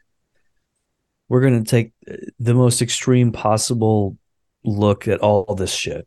we're 1.28 1.40
going 1.40 1.62
to 1.62 1.70
take 1.70 1.92
uh, 2.10 2.16
the 2.38 2.54
most 2.54 2.82
extreme 2.82 3.32
possible 3.32 4.16
look 4.64 5.06
at 5.08 5.20
all 5.20 5.54
this 5.54 5.72
shit. 5.72 6.06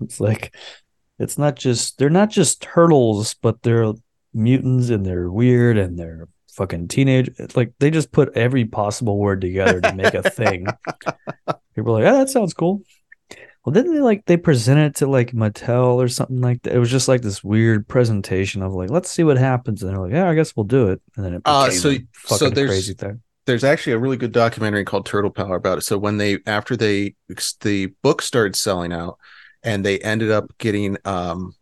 It's 0.00 0.20
like 0.20 0.54
it's 1.18 1.36
not 1.38 1.56
just 1.56 1.98
they're 1.98 2.08
not 2.10 2.30
just 2.30 2.62
turtles, 2.62 3.34
but 3.34 3.62
they're 3.62 3.92
mutants 4.32 4.88
and 4.90 5.04
they're 5.04 5.30
weird 5.30 5.76
and 5.76 5.98
they're 5.98 6.28
fucking 6.54 6.88
teenage. 6.88 7.30
Like 7.54 7.72
they 7.78 7.90
just 7.90 8.12
put 8.12 8.36
every 8.36 8.64
possible 8.64 9.18
word 9.18 9.40
together 9.40 9.80
to 9.80 9.94
make 9.94 10.14
a 10.14 10.28
thing. 10.30 10.66
People 11.74 11.96
are 11.96 12.02
like, 12.02 12.12
"Oh, 12.12 12.18
that 12.18 12.30
sounds 12.30 12.54
cool." 12.54 12.82
Well, 13.64 13.74
didn't 13.74 13.92
they 13.94 14.00
like 14.00 14.24
they 14.24 14.36
present 14.38 14.78
it 14.80 14.96
to 14.96 15.06
like 15.06 15.32
Mattel 15.32 15.94
or 15.96 16.08
something 16.08 16.40
like 16.40 16.62
that? 16.62 16.74
It 16.74 16.78
was 16.78 16.90
just 16.90 17.08
like 17.08 17.20
this 17.22 17.44
weird 17.44 17.86
presentation 17.86 18.62
of 18.62 18.72
like, 18.72 18.90
let's 18.90 19.10
see 19.10 19.22
what 19.24 19.36
happens, 19.36 19.82
and 19.82 19.92
they're 19.92 20.00
like, 20.00 20.12
yeah, 20.12 20.28
I 20.28 20.34
guess 20.34 20.56
we'll 20.56 20.64
do 20.64 20.88
it, 20.88 21.02
and 21.16 21.24
then 21.24 21.34
it 21.34 21.42
Uh, 21.44 21.70
so- 21.70 21.94
so 22.24 22.48
there's- 22.50 22.70
crazy 22.70 22.94
thing. 22.94 23.20
there's 23.46 23.64
actually 23.64 23.92
a 23.92 23.98
really 23.98 24.16
good 24.16 24.32
documentary 24.32 24.84
called 24.84 25.04
Turtle 25.06 25.30
Power 25.30 25.56
about 25.56 25.78
it. 25.78 25.82
So 25.82 25.98
when 25.98 26.16
they 26.16 26.38
after 26.46 26.74
they 26.76 27.14
the 27.60 27.86
book 28.02 28.22
started 28.22 28.56
selling 28.56 28.92
out 28.92 29.18
and 29.62 29.84
they 29.84 29.98
ended 29.98 30.30
up 30.30 30.56
getting 30.58 30.96
um 31.04 31.54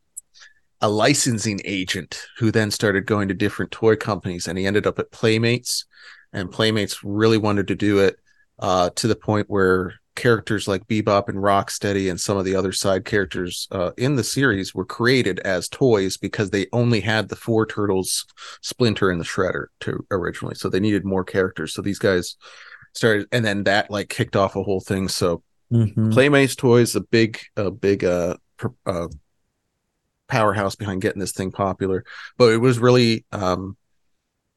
a 0.80 0.88
licensing 0.88 1.60
agent 1.64 2.22
who 2.38 2.50
then 2.50 2.70
started 2.70 3.06
going 3.06 3.28
to 3.28 3.34
different 3.34 3.70
toy 3.70 3.96
companies 3.96 4.46
and 4.46 4.58
he 4.58 4.66
ended 4.66 4.86
up 4.86 4.98
at 4.98 5.10
Playmates 5.10 5.86
and 6.32 6.50
Playmates 6.50 7.02
really 7.02 7.38
wanted 7.38 7.68
to 7.68 7.74
do 7.74 7.98
it 7.98 8.16
uh 8.60 8.90
to 8.90 9.08
the 9.08 9.16
point 9.16 9.48
where 9.48 9.94
characters 10.14 10.66
like 10.66 10.86
Bebop 10.88 11.28
and 11.28 11.38
Rocksteady 11.38 12.10
and 12.10 12.20
some 12.20 12.36
of 12.36 12.44
the 12.44 12.56
other 12.56 12.72
side 12.72 13.04
characters 13.04 13.68
uh, 13.70 13.92
in 13.96 14.16
the 14.16 14.24
series 14.24 14.74
were 14.74 14.84
created 14.84 15.38
as 15.40 15.68
toys 15.68 16.16
because 16.16 16.50
they 16.50 16.66
only 16.72 16.98
had 17.00 17.28
the 17.28 17.36
four 17.36 17.64
turtles 17.64 18.26
Splinter 18.60 19.10
and 19.10 19.20
the 19.20 19.24
Shredder 19.24 19.66
to 19.80 20.04
originally, 20.10 20.56
so 20.56 20.68
they 20.68 20.80
needed 20.80 21.04
more 21.04 21.22
characters. 21.22 21.72
So 21.72 21.82
these 21.82 22.00
guys 22.00 22.36
started, 22.94 23.28
and 23.30 23.44
then 23.44 23.62
that 23.64 23.92
like 23.92 24.08
kicked 24.08 24.34
off 24.34 24.56
a 24.56 24.62
whole 24.64 24.80
thing. 24.80 25.06
So 25.06 25.44
Mhm. 25.72 26.12
Playmates 26.12 26.56
Toys, 26.56 26.96
a 26.96 27.00
big, 27.00 27.38
a 27.56 27.70
big 27.70 28.02
uh, 28.02 28.38
pr- 28.56 28.68
uh, 28.86 29.06
powerhouse 30.28 30.76
behind 30.76 31.02
getting 31.02 31.20
this 31.20 31.32
thing 31.32 31.50
popular. 31.50 32.04
But 32.36 32.52
it 32.52 32.58
was 32.58 32.78
really 32.78 33.24
um, 33.32 33.76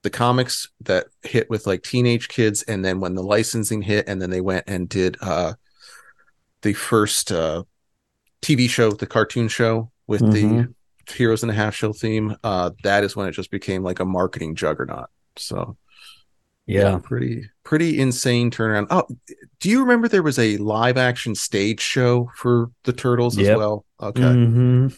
the 0.03 0.09
comics 0.09 0.67
that 0.81 1.07
hit 1.23 1.49
with 1.49 1.65
like 1.67 1.83
teenage 1.83 2.27
kids, 2.27 2.63
and 2.63 2.83
then 2.85 2.99
when 2.99 3.15
the 3.15 3.23
licensing 3.23 3.81
hit, 3.81 4.07
and 4.07 4.21
then 4.21 4.29
they 4.29 4.41
went 4.41 4.65
and 4.67 4.87
did 4.87 5.17
uh, 5.21 5.53
the 6.61 6.73
first 6.73 7.31
uh, 7.31 7.63
TV 8.41 8.69
show, 8.69 8.91
the 8.91 9.07
cartoon 9.07 9.47
show 9.47 9.91
with 10.07 10.21
the 10.31 10.43
Mhm. 10.43 10.73
Heroes 11.09 11.41
and 11.43 11.51
a 11.51 11.55
Half 11.55 11.75
Shell 11.75 11.93
theme. 11.93 12.35
Uh, 12.43 12.71
that 12.83 13.03
is 13.03 13.15
when 13.15 13.27
it 13.27 13.31
just 13.31 13.51
became 13.51 13.83
like 13.83 13.99
a 13.99 14.05
marketing 14.05 14.55
juggernaut. 14.55 15.09
So 15.35 15.77
Yeah. 16.67 16.99
pretty 17.03 17.49
pretty 17.63 17.99
insane 17.99 18.51
turnaround. 18.51 18.87
Oh, 18.91 19.07
do 19.59 19.69
you 19.69 19.81
remember 19.81 20.07
there 20.07 20.23
was 20.23 20.39
a 20.39 20.57
live 20.57 20.97
action 20.97 21.35
stage 21.35 21.79
show 21.81 22.29
for 22.35 22.71
the 22.83 22.93
Turtles 22.93 23.37
as 23.37 23.47
well? 23.57 23.85
Okay, 24.01 24.21
Mhm. 24.21 24.97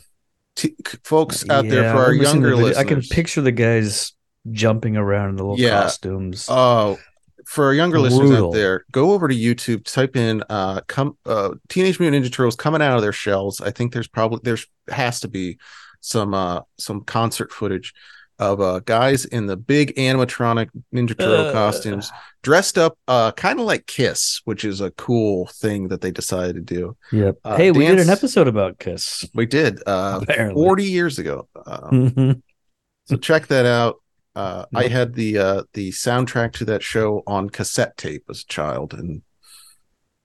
T- 0.55 0.75
folks 1.03 1.49
out 1.49 1.67
there 1.67 1.91
for 1.91 1.97
our 1.99 2.09
seeing 2.11 2.19
the 2.19 2.23
younger 2.25 2.55
listeners, 2.55 2.77
I 2.77 2.83
can 2.83 3.01
picture 3.01 3.41
the 3.41 3.51
guys 3.51 4.13
jumping 4.51 4.97
around 4.97 5.29
in 5.31 5.35
the 5.37 5.43
little 5.43 5.59
Yeah. 5.59 5.81
costumes. 5.81 6.47
Oh, 6.49 6.99
for 7.45 7.65
our 7.65 7.73
younger 7.73 7.99
listeners 7.99 8.31
out 8.31 8.53
there, 8.53 8.85
go 8.91 9.11
over 9.13 9.27
to 9.27 9.35
YouTube, 9.35 9.83
type 9.83 10.15
in 10.15 10.43
uh 10.49 10.81
come 10.87 11.17
uh 11.25 11.51
Teenage 11.69 11.99
Mutant 11.99 12.23
Ninja 12.25 12.31
Turtles 12.31 12.55
coming 12.55 12.81
out 12.81 12.95
of 12.95 13.01
their 13.01 13.11
shells. 13.11 13.61
I 13.61 13.71
think 13.71 13.93
there's 13.93 14.07
probably 14.07 14.39
there's 14.43 14.67
has 14.89 15.19
to 15.21 15.27
be 15.27 15.57
some 16.01 16.33
uh 16.33 16.61
some 16.77 17.01
concert 17.01 17.51
footage. 17.51 17.93
Of 18.39 18.59
uh, 18.61 18.79
guys 18.79 19.25
in 19.25 19.45
the 19.45 19.55
big 19.57 19.95
animatronic 19.95 20.69
Ninja 20.93 21.17
Turtle 21.17 21.47
Uh. 21.47 21.51
costumes, 21.51 22.11
dressed 22.41 22.77
up, 22.77 22.97
uh, 23.07 23.31
kind 23.33 23.59
of 23.59 23.65
like 23.65 23.85
Kiss, 23.87 24.41
which 24.45 24.65
is 24.65 24.81
a 24.81 24.91
cool 24.91 25.47
thing 25.47 25.87
that 25.89 26.01
they 26.01 26.11
decided 26.11 26.55
to 26.55 26.61
do. 26.75 26.97
Yep. 27.11 27.35
Uh, 27.43 27.57
hey, 27.57 27.71
we 27.71 27.85
did 27.87 27.99
an 27.99 28.09
episode 28.09 28.47
about 28.47 28.79
Kiss. 28.79 29.25
We 29.33 29.45
did 29.45 29.81
uh, 29.85 30.23
40 30.53 30.83
years 30.83 31.19
ago. 31.19 31.47
Mhm. 31.55 32.41
so 33.05 33.17
check 33.17 33.47
that 33.47 33.65
out. 33.65 33.97
Uh, 34.35 34.65
I 34.73 34.87
had 34.87 35.13
the 35.13 35.37
uh, 35.37 35.63
the 35.73 35.91
soundtrack 35.91 36.53
to 36.53 36.65
that 36.65 36.81
show 36.81 37.21
on 37.27 37.51
cassette 37.51 37.95
tape 37.97 38.23
as 38.31 38.41
a 38.41 38.45
child, 38.45 38.95
and 38.95 39.21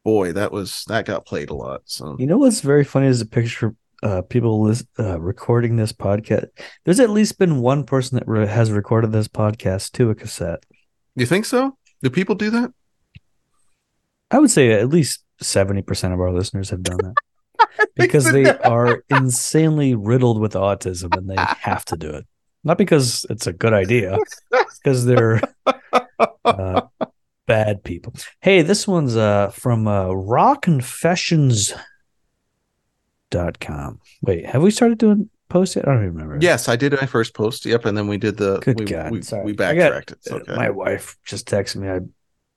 boy, 0.02 0.32
that 0.32 0.50
was 0.50 0.84
that 0.88 1.04
got 1.04 1.26
played 1.26 1.50
a 1.50 1.54
lot. 1.54 1.82
So 1.84 2.16
You 2.18 2.26
know 2.26 2.38
what's 2.38 2.62
very 2.62 2.84
funny 2.84 3.06
is 3.08 3.20
a 3.20 3.26
picture 3.26 3.74
uh 4.02 4.22
people 4.22 4.62
lis- 4.62 4.86
uh, 4.98 5.20
recording 5.20 5.76
this 5.76 5.92
podcast. 5.92 6.46
There's 6.84 7.00
at 7.00 7.10
least 7.10 7.38
been 7.38 7.60
one 7.60 7.84
person 7.84 8.18
that 8.18 8.28
re- 8.28 8.46
has 8.46 8.70
recorded 8.70 9.12
this 9.12 9.28
podcast 9.28 9.92
to 9.92 10.10
a 10.10 10.14
cassette. 10.14 10.64
you 11.14 11.26
think 11.26 11.44
so? 11.44 11.76
Do 12.02 12.10
people 12.10 12.34
do 12.34 12.50
that? 12.50 12.72
I 14.30 14.38
would 14.38 14.50
say 14.50 14.72
at 14.72 14.88
least 14.88 15.24
70% 15.42 16.12
of 16.12 16.20
our 16.20 16.32
listeners 16.32 16.70
have 16.70 16.82
done 16.82 16.98
that. 16.98 17.14
because 17.96 18.30
they 18.30 18.56
are 18.58 19.02
insanely 19.10 19.94
riddled 19.94 20.40
with 20.40 20.52
autism 20.52 21.16
and 21.16 21.28
they 21.28 21.36
have 21.36 21.84
to 21.86 21.96
do 21.96 22.10
it. 22.10 22.26
Not 22.64 22.78
because 22.78 23.24
it's 23.30 23.46
a 23.46 23.52
good 23.52 23.72
idea, 23.72 24.18
because 24.82 25.06
they're 25.06 25.40
uh, 26.44 26.82
bad 27.46 27.84
people. 27.84 28.14
Hey, 28.40 28.62
this 28.62 28.86
one's 28.86 29.16
uh, 29.16 29.50
from 29.50 29.86
uh, 29.86 30.08
rawconfessions.com. 33.32 34.00
Wait, 34.22 34.46
have 34.46 34.62
we 34.62 34.70
started 34.70 34.98
doing 34.98 35.28
post 35.48 35.76
it? 35.76 35.84
I 35.86 35.92
don't 35.92 36.02
even 36.04 36.14
remember. 36.14 36.38
Yes, 36.40 36.68
I 36.68 36.76
did 36.76 36.92
my 36.92 37.06
first 37.06 37.34
post. 37.34 37.64
Yep, 37.66 37.86
and 37.86 37.96
then 37.96 38.06
we 38.08 38.18
did 38.18 38.36
the 38.36 38.58
Good 38.60 38.78
we, 38.80 38.84
God, 38.86 39.10
we, 39.10 39.22
sorry. 39.22 39.44
we 39.44 39.52
got- 39.54 39.74
backtracked. 39.76 40.12
It's 40.12 40.30
Uh, 40.30 40.36
okay. 40.36 40.56
My 40.56 40.70
wife 40.70 41.16
just 41.24 41.48
texted 41.48 41.76
me. 41.76 41.88
I 41.88 42.00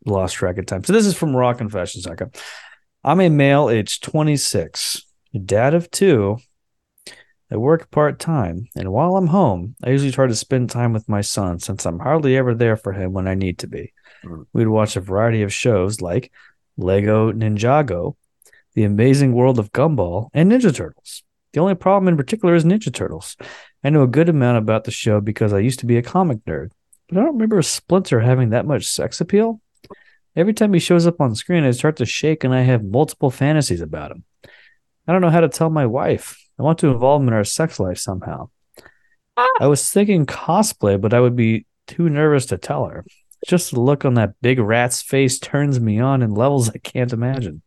lost 0.05 0.36
track 0.36 0.57
of 0.57 0.65
time. 0.65 0.84
So 0.84 0.93
this 0.93 1.05
is 1.05 1.15
from 1.15 1.31
rawconfessions.com. 1.31 2.31
I'm 3.03 3.21
a 3.21 3.29
male 3.29 3.69
aged 3.69 4.03
26, 4.03 5.05
dad 5.45 5.73
of 5.73 5.89
two. 5.91 6.38
I 7.53 7.57
work 7.57 7.91
part 7.91 8.17
time, 8.17 8.67
and 8.77 8.93
while 8.93 9.17
I'm 9.17 9.27
home, 9.27 9.75
I 9.84 9.89
usually 9.89 10.12
try 10.12 10.25
to 10.25 10.36
spend 10.36 10.69
time 10.69 10.93
with 10.93 11.10
my 11.10 11.19
son 11.19 11.60
since 11.60 11.86
I'm 11.86 11.99
hardly 11.99 12.38
ever 12.38 12.53
there 12.55 12.77
for 12.77 12.93
him 12.93 13.12
when 13.12 13.27
I 13.27 13.34
need 13.34 13.60
to 13.60 13.67
be. 13.67 13.91
Mm. 14.23 14.45
We'd 14.53 14.67
watch 14.69 14.95
a 14.95 15.01
variety 15.01 15.41
of 15.41 15.51
shows 15.51 15.99
like 15.99 16.31
Lego 16.77 17.34
Ninjago, 17.34 18.15
The 18.73 18.84
Amazing 18.84 19.34
World 19.34 19.60
of 19.60 19.71
Gumball, 19.71 20.29
and 20.34 20.51
Ninja 20.51 20.73
Turtles. 20.73 21.23
The 21.53 21.60
only 21.60 21.75
problem 21.75 22.07
in 22.07 22.17
particular 22.17 22.55
is 22.55 22.63
Ninja 22.63 22.93
Turtles. 22.93 23.36
I 23.84 23.89
know 23.89 24.03
a 24.03 24.07
good 24.07 24.29
amount 24.29 24.57
about 24.57 24.86
the 24.86 24.91
show 24.91 25.19
because 25.19 25.51
I 25.51 25.60
used 25.60 25.79
to 25.79 25.86
be 25.86 25.97
a 25.97 26.01
comic 26.01 26.45
nerd, 26.45 26.71
but 27.10 27.17
I 27.17 27.21
don't 27.21 27.34
remember 27.34 27.62
Splinter 27.62 28.21
having 28.21 28.51
that 28.51 28.65
much 28.65 28.88
sex 28.88 29.19
appeal. 29.19 29.62
Every 30.36 30.53
time 30.53 30.73
he 30.73 30.79
shows 30.79 31.05
up 31.05 31.19
on 31.19 31.36
screen, 31.36 31.65
I 31.65 31.71
start 31.71 31.97
to 31.97 32.05
shake 32.05 32.43
and 32.43 32.53
I 32.53 32.62
have 32.62 32.84
multiple 32.84 33.31
fantasies 33.31 33.81
about 33.81 34.12
him. 34.12 34.23
I 35.07 35.12
don't 35.12 35.21
know 35.21 35.29
how 35.29 35.41
to 35.41 35.49
tell 35.49 35.69
my 35.69 35.86
wife. 35.86 36.38
I 36.57 36.63
want 36.63 36.79
to 36.79 36.88
involve 36.88 37.21
him 37.21 37.27
in 37.27 37.34
our 37.34 37.43
sex 37.43 37.79
life 37.79 37.97
somehow. 37.97 38.49
I 39.60 39.67
was 39.67 39.89
thinking 39.89 40.25
cosplay, 40.25 40.99
but 40.99 41.13
I 41.13 41.19
would 41.19 41.36
be 41.36 41.65
too 41.88 42.10
nervous 42.10 42.45
to 42.47 42.57
tell 42.57 42.86
her. 42.86 43.03
Just 43.45 43.71
the 43.71 43.79
look 43.79 44.05
on 44.05 44.13
that 44.13 44.36
big 44.41 44.60
rat's 44.60 45.01
face 45.01 45.39
turns 45.39 45.79
me 45.79 45.99
on 45.99 46.21
in 46.21 46.34
levels 46.34 46.69
I 46.69 46.77
can't 46.77 47.12
imagine. 47.12 47.62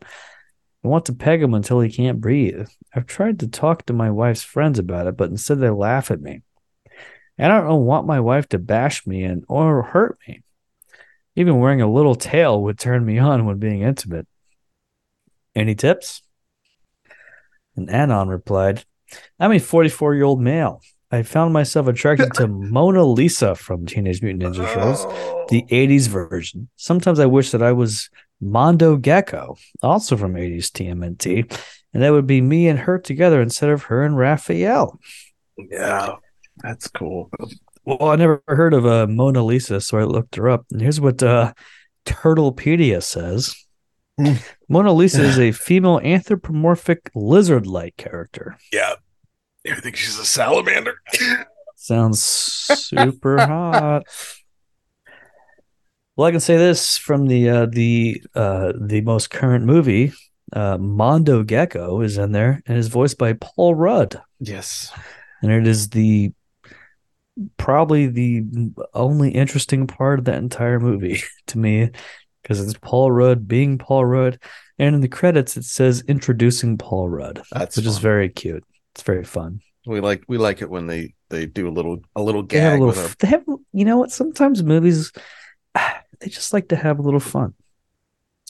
I 0.84 0.88
want 0.88 1.06
to 1.06 1.14
peg 1.14 1.42
him 1.42 1.54
until 1.54 1.80
he 1.80 1.90
can't 1.90 2.20
breathe. 2.20 2.68
I've 2.94 3.06
tried 3.06 3.40
to 3.40 3.48
talk 3.48 3.86
to 3.86 3.94
my 3.94 4.10
wife's 4.10 4.42
friends 4.42 4.78
about 4.78 5.06
it, 5.06 5.16
but 5.16 5.30
instead 5.30 5.58
they 5.58 5.70
laugh 5.70 6.10
at 6.10 6.20
me. 6.20 6.42
And 7.38 7.52
I 7.52 7.60
don't 7.62 7.86
want 7.86 8.06
my 8.06 8.20
wife 8.20 8.48
to 8.50 8.58
bash 8.58 9.06
me 9.06 9.24
and 9.24 9.44
or 9.48 9.82
hurt 9.82 10.18
me. 10.28 10.42
Even 11.36 11.58
wearing 11.58 11.80
a 11.80 11.90
little 11.90 12.14
tail 12.14 12.62
would 12.62 12.78
turn 12.78 13.04
me 13.04 13.18
on 13.18 13.46
when 13.46 13.58
being 13.58 13.80
intimate. 13.80 14.28
Any 15.54 15.74
tips? 15.74 16.22
And 17.76 17.90
Anon 17.90 18.28
replied, 18.28 18.84
I'm 19.40 19.52
a 19.52 19.58
44 19.58 20.14
year 20.14 20.24
old 20.24 20.40
male. 20.40 20.82
I 21.10 21.22
found 21.22 21.52
myself 21.52 21.86
attracted 21.86 22.34
to 22.34 22.46
Mona 22.48 23.04
Lisa 23.04 23.54
from 23.54 23.86
Teenage 23.86 24.20
Mutant 24.20 24.42
Ninja 24.42 24.72
Turtles, 24.72 25.04
the 25.48 25.64
80s 25.70 26.08
version. 26.08 26.68
Sometimes 26.76 27.18
I 27.18 27.26
wish 27.26 27.52
that 27.52 27.62
I 27.62 27.72
was 27.72 28.10
Mondo 28.44 28.96
Gecko, 28.96 29.56
also 29.82 30.16
from 30.16 30.34
80s 30.34 30.70
TMNT, 30.70 31.58
and 31.92 32.02
that 32.02 32.12
would 32.12 32.26
be 32.26 32.40
me 32.40 32.68
and 32.68 32.78
her 32.80 32.98
together 32.98 33.40
instead 33.40 33.70
of 33.70 33.84
her 33.84 34.02
and 34.02 34.16
Raphael. 34.16 34.98
yeah, 35.56 36.16
that's 36.62 36.88
cool. 36.88 37.30
Well, 37.84 38.10
I 38.10 38.16
never 38.16 38.42
heard 38.48 38.74
of 38.74 38.86
uh, 38.86 39.06
Mona 39.06 39.42
Lisa, 39.44 39.80
so 39.80 39.98
I 39.98 40.04
looked 40.04 40.36
her 40.36 40.48
up. 40.48 40.64
And 40.70 40.80
here's 40.80 41.00
what 41.00 41.22
uh, 41.22 41.52
Turtlepedia 42.06 43.02
says 43.02 43.54
Hmm. 44.18 44.34
Mona 44.68 44.92
Lisa 44.92 45.22
is 45.22 45.38
a 45.38 45.50
female 45.50 45.98
anthropomorphic 46.00 47.10
lizard 47.16 47.66
like 47.66 47.96
character. 47.96 48.56
Yeah, 48.72 48.94
I 49.68 49.74
think 49.80 49.96
she's 49.96 50.18
a 50.18 50.24
salamander. 50.24 51.00
Sounds 51.74 52.22
super 52.22 53.38
hot. 53.38 54.04
Well, 56.16 56.28
I 56.28 56.30
can 56.30 56.40
say 56.40 56.56
this 56.56 56.96
from 56.96 57.26
the 57.26 57.48
uh, 57.48 57.66
the 57.66 58.22
uh, 58.34 58.72
the 58.80 59.00
most 59.00 59.30
current 59.30 59.64
movie. 59.64 60.12
Uh, 60.52 60.78
Mondo 60.78 61.42
Gecko 61.42 62.00
is 62.02 62.18
in 62.18 62.30
there 62.32 62.62
and 62.66 62.78
is 62.78 62.88
voiced 62.88 63.18
by 63.18 63.32
Paul 63.32 63.74
Rudd, 63.74 64.20
yes, 64.38 64.92
and 65.42 65.50
it 65.50 65.66
is 65.66 65.88
the 65.90 66.32
probably 67.56 68.06
the 68.06 68.44
only 68.92 69.30
interesting 69.30 69.86
part 69.86 70.20
of 70.20 70.24
that 70.26 70.36
entire 70.38 70.78
movie 70.78 71.20
to 71.48 71.58
me 71.58 71.90
because 72.42 72.60
it's 72.60 72.78
Paul 72.80 73.10
Rudd 73.10 73.48
being 73.48 73.78
Paul 73.78 74.04
Rudd, 74.04 74.38
and 74.78 74.94
in 74.94 75.00
the 75.00 75.08
credits 75.08 75.56
it 75.56 75.64
says 75.64 76.04
introducing 76.06 76.78
Paul 76.78 77.08
Rudd, 77.08 77.42
that's 77.50 77.76
which 77.76 77.86
is 77.86 77.98
very 77.98 78.28
cute. 78.28 78.64
It's 78.94 79.02
very 79.02 79.24
fun. 79.24 79.60
we 79.86 80.00
like 80.00 80.22
we 80.28 80.38
like 80.38 80.62
it 80.62 80.70
when 80.70 80.86
they 80.86 81.14
they 81.30 81.46
do 81.46 81.66
a 81.66 81.70
little 81.72 81.98
a 82.14 82.22
little 82.22 82.44
they 82.44 82.60
have 82.60 82.74
gag 82.74 82.80
a 82.80 82.84
with 82.84 82.96
little 82.96 83.10
a 83.10 83.16
they 83.18 83.28
have 83.28 83.44
you 83.72 83.84
know 83.84 83.96
what 83.98 84.12
sometimes 84.12 84.62
movies 84.62 85.10
they 86.24 86.30
just 86.30 86.54
like 86.54 86.68
to 86.68 86.76
have 86.76 86.98
a 86.98 87.02
little 87.02 87.20
fun. 87.20 87.52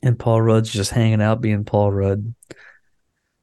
And 0.03 0.19
paul 0.19 0.41
rudd's 0.41 0.71
just 0.71 0.93
hanging 0.93 1.21
out 1.21 1.41
being 1.41 1.65
paul 1.65 1.91
rudd. 1.91 2.35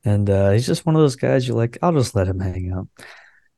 And 0.05 0.29
uh 0.29 0.51
he's 0.51 0.65
just 0.65 0.85
one 0.85 0.95
of 0.95 1.01
those 1.01 1.17
guys 1.17 1.47
you're 1.47 1.57
like 1.57 1.77
i'll 1.81 1.91
just 1.91 2.15
let 2.15 2.27
him 2.27 2.39
hang 2.39 2.71
out. 2.71 2.87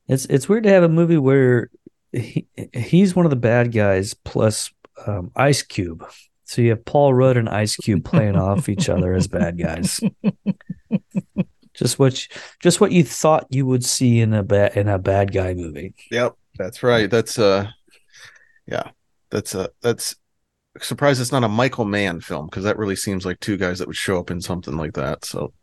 It's 0.08 0.26
it's 0.26 0.50
weird 0.50 0.64
to 0.64 0.70
have 0.70 0.84
a 0.84 0.90
movie 0.90 1.18
where 1.18 1.70
he 2.12 2.48
he's 2.74 3.16
one 3.16 3.26
of 3.26 3.30
the 3.30 3.36
bad 3.36 3.72
guys 3.72 4.14
plus 4.14 4.72
um, 5.06 5.32
ice 5.36 5.62
cube. 5.62 6.06
So 6.46 6.62
you 6.62 6.72
have 6.72 6.86
paul 6.86 7.14
rudd 7.14 7.38
and 7.38 7.48
ice 7.48 7.76
cube 7.76 8.04
playing 8.04 8.36
off 8.36 8.68
each 8.68 8.90
other 8.90 9.14
as 9.14 9.28
bad 9.28 9.58
guys. 9.58 10.02
Just 11.74 11.98
what 11.98 12.14
you, 12.14 12.36
just 12.62 12.80
what 12.80 12.92
you 12.92 13.04
thought 13.04 13.48
you 13.50 13.66
would 13.66 13.84
see 13.84 14.22
in 14.22 14.32
a 14.32 14.44
bad 14.44 14.78
in 14.78 14.88
a 14.88 15.00
bad 15.00 15.34
guy 15.34 15.56
movie. 15.56 15.96
Yep, 16.12 16.36
that's 16.56 16.84
right. 16.84 17.10
That's 17.10 17.40
uh, 17.40 17.72
yeah, 18.68 18.92
that's 19.32 19.56
uh, 19.56 19.70
that's 19.82 20.16
surprised 20.82 21.22
it's 21.22 21.32
not 21.32 21.44
a 21.44 21.50
Michael 21.50 21.86
Mann 21.86 22.20
film 22.22 22.48
because 22.48 22.64
that 22.64 22.78
really 22.78 22.96
seems 22.96 23.26
like 23.26 23.40
two 23.40 23.58
guys 23.58 23.80
that 23.80 23.88
would 23.88 23.96
show 23.96 24.20
up 24.20 24.32
in 24.32 24.42
something 24.42 24.76
like 24.76 24.94
that. 24.94 25.26
So, 25.26 25.54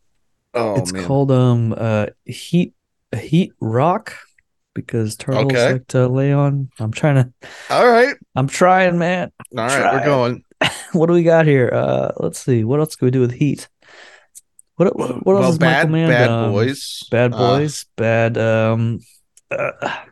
oh 0.54 0.76
it's 0.76 0.92
man, 0.92 1.04
called 1.06 1.30
um 1.30 1.74
uh 1.76 2.06
heat 2.24 2.74
heat 3.16 3.52
rock 3.60 4.14
because 4.74 5.16
turtles 5.16 5.52
Okay. 5.52 5.72
like 5.72 5.86
to 5.88 6.06
lay 6.08 6.32
on. 6.32 6.70
I'm 6.78 6.92
trying 6.92 7.16
to. 7.16 7.32
all 7.70 7.86
right, 7.88 8.14
I'm 8.36 8.46
trying, 8.46 8.98
man. 8.98 9.32
all 9.56 9.66
right, 9.66 9.92
we're 9.92 10.04
going. 10.04 10.44
What 10.92 11.06
do 11.06 11.12
we 11.12 11.22
got 11.22 11.46
here? 11.46 11.70
Uh, 11.72 12.10
let's 12.16 12.38
see. 12.40 12.64
What 12.64 12.80
else 12.80 12.96
can 12.96 13.06
we 13.06 13.10
do 13.12 13.20
with 13.20 13.32
heat? 13.32 13.68
What 14.76 14.96
what, 14.96 15.24
what 15.24 15.36
else 15.36 15.42
well, 15.42 15.52
is 15.52 15.58
bad 15.58 15.88
Michael 15.88 15.88
Mann 15.90 16.08
bad 16.10 16.26
done? 16.26 16.52
boys, 16.52 17.02
Bad 17.10 17.32
uh, 17.32 17.36
boys. 17.38 17.86
bad. 17.96 18.36
Um, 18.38 19.00
uh, 19.50 20.04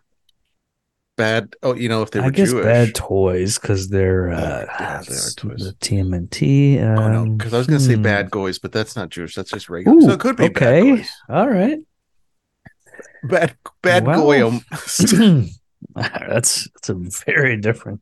bad. 1.18 1.54
Oh, 1.62 1.74
you 1.74 1.90
know 1.90 2.00
if 2.00 2.10
they 2.10 2.20
were 2.20 2.26
I 2.26 2.30
guess 2.30 2.50
Jewish. 2.50 2.64
bad 2.64 2.94
toys 2.94 3.58
because 3.58 3.90
they're 3.90 4.30
uh, 4.30 4.64
yeah, 4.80 5.02
they 5.06 5.14
are 5.14 5.30
toys. 5.36 5.58
the 5.58 5.76
TMNT. 5.80 6.82
Um, 6.82 6.98
oh 6.98 7.12
no, 7.12 7.36
because 7.36 7.52
I 7.52 7.58
was 7.58 7.66
gonna 7.66 7.80
say 7.80 7.96
hmm. 7.96 8.02
bad 8.02 8.30
boys, 8.30 8.58
but 8.58 8.72
that's 8.72 8.96
not 8.96 9.10
Jewish. 9.10 9.34
That's 9.34 9.50
just 9.50 9.68
regular. 9.68 9.98
Ooh, 9.98 10.00
so 10.00 10.12
it 10.12 10.20
could 10.20 10.36
be 10.36 10.44
okay. 10.44 11.04
All 11.28 11.50
right. 11.50 11.80
Bad 13.24 13.56
bad 13.82 14.06
Well. 14.06 14.22
goyim. 14.22 14.60
that's 15.94 16.68
that's 16.70 16.88
a 16.88 16.94
very 17.26 17.58
different. 17.58 18.00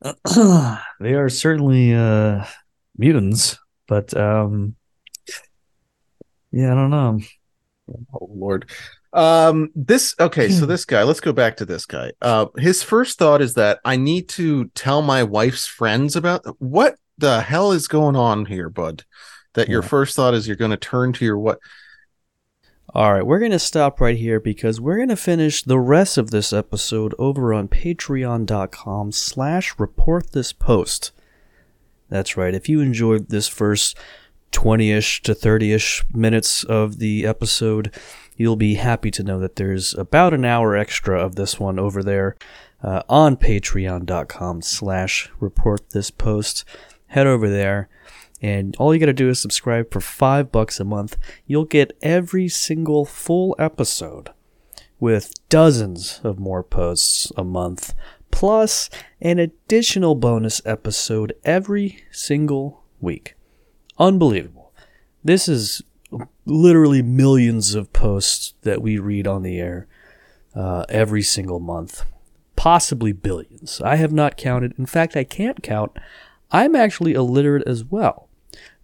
they 0.34 1.14
are 1.14 1.28
certainly 1.28 1.92
uh 1.92 2.46
mutants, 2.96 3.58
but 3.86 4.16
um 4.16 4.76
yeah, 6.52 6.72
I 6.72 6.74
don't 6.74 6.90
know. 6.90 7.20
Oh 8.14 8.30
Lord. 8.32 8.70
Um 9.12 9.70
this 9.74 10.14
okay, 10.20 10.48
so 10.50 10.66
this 10.66 10.84
guy, 10.84 11.02
let's 11.04 11.20
go 11.20 11.32
back 11.32 11.56
to 11.58 11.64
this 11.64 11.86
guy. 11.86 12.12
Uh 12.20 12.46
his 12.58 12.82
first 12.82 13.18
thought 13.18 13.40
is 13.40 13.54
that 13.54 13.78
I 13.84 13.96
need 13.96 14.28
to 14.30 14.66
tell 14.74 15.00
my 15.02 15.22
wife's 15.22 15.66
friends 15.66 16.16
about 16.16 16.42
what 16.60 16.96
the 17.18 17.40
hell 17.40 17.72
is 17.72 17.88
going 17.88 18.16
on 18.16 18.46
here, 18.46 18.68
bud? 18.68 19.04
That 19.54 19.68
your 19.68 19.82
first 19.82 20.16
thought 20.16 20.34
is 20.34 20.46
you're 20.46 20.56
going 20.56 20.70
to 20.72 20.76
turn 20.76 21.14
to 21.14 21.24
your 21.24 21.38
what 21.38 21.58
All 22.94 23.14
right, 23.14 23.26
we're 23.26 23.38
going 23.38 23.52
to 23.52 23.58
stop 23.58 24.00
right 24.00 24.16
here 24.16 24.38
because 24.38 24.80
we're 24.80 24.96
going 24.96 25.08
to 25.08 25.16
finish 25.16 25.62
the 25.62 25.78
rest 25.78 26.18
of 26.18 26.30
this 26.30 26.52
episode 26.52 27.14
over 27.18 27.52
on 27.54 27.68
patreon.com 27.68 29.12
slash 29.12 29.74
report 29.78 30.32
this 30.32 30.52
post. 30.52 31.12
That's 32.08 32.36
right. 32.36 32.54
If 32.54 32.68
you 32.68 32.80
enjoyed 32.80 33.28
this 33.28 33.48
first 33.48 33.96
20-ish 34.52 35.22
to 35.22 35.34
30-ish 35.34 36.04
minutes 36.12 36.62
of 36.64 36.98
the 36.98 37.26
episode, 37.26 37.92
you'll 38.36 38.56
be 38.56 38.74
happy 38.74 39.10
to 39.10 39.22
know 39.22 39.38
that 39.40 39.56
there's 39.56 39.94
about 39.94 40.34
an 40.34 40.44
hour 40.44 40.76
extra 40.76 41.20
of 41.20 41.36
this 41.36 41.58
one 41.58 41.78
over 41.78 42.02
there 42.02 42.36
uh, 42.82 43.02
on 43.08 43.36
patreon.com 43.36 44.62
slash 44.62 45.30
report 45.40 45.90
this 45.90 46.10
post. 46.10 46.64
Head 47.08 47.26
over 47.26 47.48
there 47.48 47.88
and 48.42 48.76
all 48.76 48.92
you 48.92 49.00
got 49.00 49.06
to 49.06 49.12
do 49.12 49.28
is 49.28 49.40
subscribe 49.40 49.90
for 49.90 50.00
five 50.00 50.52
bucks 50.52 50.78
a 50.78 50.84
month. 50.84 51.16
You'll 51.46 51.64
get 51.64 51.96
every 52.02 52.48
single 52.48 53.04
full 53.04 53.56
episode 53.58 54.30
with 55.00 55.34
dozens 55.48 56.20
of 56.22 56.38
more 56.38 56.62
posts 56.62 57.32
a 57.36 57.44
month, 57.44 57.94
plus 58.30 58.90
an 59.20 59.38
additional 59.38 60.14
bonus 60.14 60.60
episode 60.64 61.34
every 61.44 62.04
single 62.10 62.84
week. 63.00 63.34
Unbelievable. 63.98 64.72
This 65.24 65.48
is 65.48 65.82
literally 66.46 67.02
millions 67.02 67.74
of 67.74 67.92
posts 67.92 68.54
that 68.62 68.80
we 68.80 68.98
read 68.98 69.26
on 69.26 69.42
the 69.42 69.58
air 69.58 69.86
uh, 70.54 70.86
every 70.88 71.22
single 71.22 71.60
month, 71.60 72.04
possibly 72.54 73.12
billions. 73.12 73.80
I 73.82 73.96
have 73.96 74.12
not 74.12 74.36
counted. 74.36 74.72
In 74.78 74.86
fact, 74.86 75.16
I 75.16 75.24
can't 75.24 75.62
count. 75.62 75.92
I'm 76.50 76.74
actually 76.74 77.12
illiterate 77.12 77.66
as 77.66 77.84
well. 77.84 78.28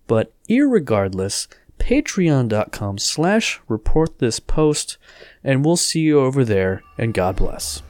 But 0.07 0.35
irregardless, 0.51 1.46
patreon.com 1.79 2.98
slash 2.98 3.61
report 3.68 4.18
this 4.18 4.40
post, 4.40 4.98
and 5.42 5.64
we'll 5.64 5.77
see 5.77 6.01
you 6.01 6.20
over 6.20 6.44
there, 6.44 6.83
and 6.98 7.14
God 7.14 7.37
bless. 7.37 7.83